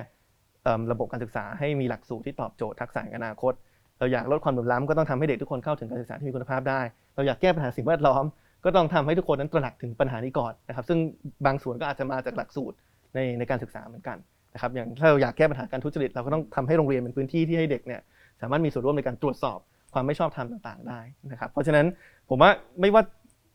[0.93, 3.53] ระบบการศึกษาให้มีหลักสูตรที่ตอบโจทย์ทักษะอนาคต
[3.99, 6.81] เราอยากลดความเหลื่อมล้ำก็ต้องทำให้เด็กทุกคนเข้าถึงการศึกษาที่มีคุณภาพได้
[7.15, 8.25] เราอยากแก้ปัญหาสิ่งแวดล้อม
[8.65, 10.99] ก็ต้องทำให้ทุกคนนั้นตระหนักถึงปัญหานี้ก่อนนะครับ ซึ่ง
[11.47, 12.77] บางส่วนก็อาจจะมาจากหลักสูตร
[13.15, 14.17] ในในการศึกษาเหมือนกัน
[14.55, 18.01] นะครับ อย่างถ้าเราอยากแก้ปัญหาการทุจริตเราก็ต้องทำให้โรงเรียนเป็นพื้นที่ที่ให้เด็กเนี่ย
[18.41, 19.59] สามารถมีส่วนร่วมในการตรวจสอบ
[19.95, 21.01] ความไม่ชอบธรรมต่างๆ ได้
[21.33, 21.87] นะครับ เพราะฉะนั้น
[22.29, 23.03] ผมว่าไม่ว่า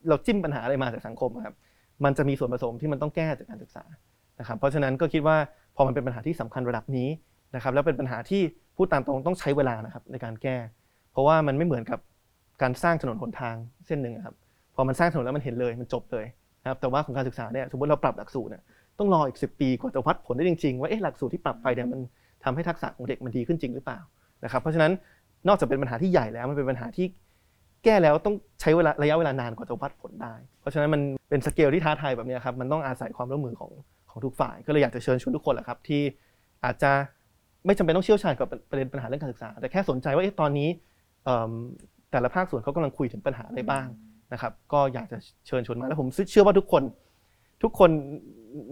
[0.09, 1.55] เราจิ้มปัญหาอะไรมาจากสังคมอะครับ
[2.03, 3.83] มันจะมีส่วนผสมที่มันต้องแก้จากการศึกษา
[4.39, 5.37] นะครับ เพราะฉะนั้นก็คิดว่า
[5.75, 7.09] พอมันเป็นปัญหาที่สำคัญระดับนี้
[7.55, 8.41] นะครับแล้วเป็นปัญหาที่
[8.77, 10.57] พูดตามตรงต้องใช้เวลานะครับในการแก้
[11.11, 11.99] เพราะว่ามันไม่เหมือนกับ
[12.61, 13.55] การสร้างถนนหนทาง
[13.87, 14.35] เส้นหนึ่งครับ
[14.75, 16.25] พอมันสร้างถนนแล้วมันเห็นเลยมันจบเลย
[16.63, 18.63] นะครับแต่ว่าของการศึกษาเนี่ยสมมติเราปรับหลักสูตรเนี่ย
[18.99, 21.99] ต้องรออีก 10 ปีกว่าจะวัดผลได้จริงๆ ว่าเอ๊ะหลักสูตรที่ปรับไปเนี่ยมัน
[22.43, 23.99] ทำให้ทักษะของเด็กมันดีขึ้นจริงหรือเปล่า
[24.43, 24.91] นะครับเพราะฉะนั้น
[25.47, 27.05] นอกจากเป็นปัญหาที่ใหญ่แล้วมันเป็นปัญหาที่
[27.83, 33.71] แก้แล้วต้องใช้เวลาระยะเวลานานกว่าจะวัดผลได้ เพราะฉะนั้นมันเป็นสเกลที่ท้าทายแบบนี้ครับมันต้องอาศัยความร่วมมือของ
[34.11, 36.01] ของทุกฝ่าย ก็เลยอยากจะเชิญชวนทุกคนแหละครับที่
[36.65, 36.91] อาจจะ
[37.65, 40.69] ไม่จำเป็นต้องเชี่ยวชาญกับประเด็นปัญหาเรื่องการศึกษา แต่แค่สนใจว่าเอ๊ะตอนนี้
[41.25, 41.51] เอิ่ม
[42.11, 43.87] แต่ละภาคส่วนเขากำลังคุยถึงปัญหาอะไรบ้าง
[44.33, 46.83] นะครับ ก็อยากจะเชิญชวนมาแล้วผมเชื่อว่าทุกคน
[47.63, 47.89] ทุกคน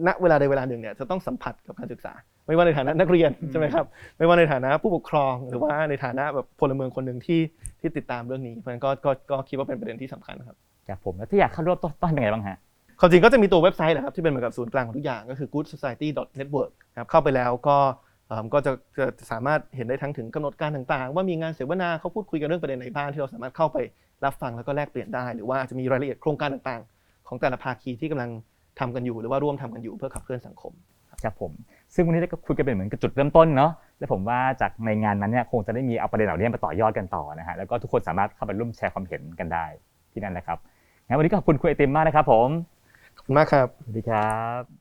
[0.07, 2.13] ณเวลาใดเวลาหนึ่งเนี่ยจะต้องสัมผัสกับการศึกษา
[2.47, 3.85] ไม่ว่าในฐานะนักเรียนใช่ไหมครับ
[4.17, 7.41] ไม่ว่าในฐานะผู้ปกครอง หรือว่าในฐานะแบบพลเมืองคนหนึ่งที่
[7.79, 12.57] ที่ติดตามเรื่องนี้เพราะฉะนั้นก็ก็ก็คิดว่าเป็นประเด็นที่สำคัญครับครับผมแล้วถ้าอยากเข้าร่วมต้องต้องทำยังไงบ้างฮะ
[12.99, 18.11] ความจริงก็จะมีตัวเว็บไซต์แหละครับที่เป็นเหมือนกับศูนย์กลางของทุกอย่างก็คือ goodsociety.network นะครับเข้าไปแล้วก็เอิ่ม
[18.53, 23.77] ก็จะจะจะสามารถเห็นได้ทั้งถึงกำหนดการต่างๆ ว่ามีงานเสวนาเขาพูดคุยกันเรื่องประเด็นไหนบ้างที่เราสามารถเข้าไป
[24.25, 28.29] รับฟังแล้วก็แลกเปลี่ยนได้ หรือว่าอาจจะมีรายละเอียดโครงการต่างๆ ของแต่ละภาคีที่กำลัง
[28.79, 30.73] ทำกันอยู่ หรือว่าร่วมทำกันอยู่เพื่อขับเคลื่อนสังคม
[31.23, 31.51] ครับผม
[31.95, 39.65] ซึ่งวันนี้ก็คุยกันเป็นเหมือนกับจุดเริ่มต้นเนาะและผมว่าจากในงานนั้นเนี่ยคงจะได้มีเอาประเด็นเหล่านี้มาต่อยอดกันต่อนะฮะแล้วก็ทุกคนสามารถเข้าไปร่วมแชร์ความเห็นกันได้
[40.11, 40.57] ที่นั่นแหละครับ
[41.07, 42.49] งั้นวันนี้ก็ขอบคุณคุณไอติมมากนะครับผม
[43.17, 44.80] ขอบคุณมากครับสวัสดีครับ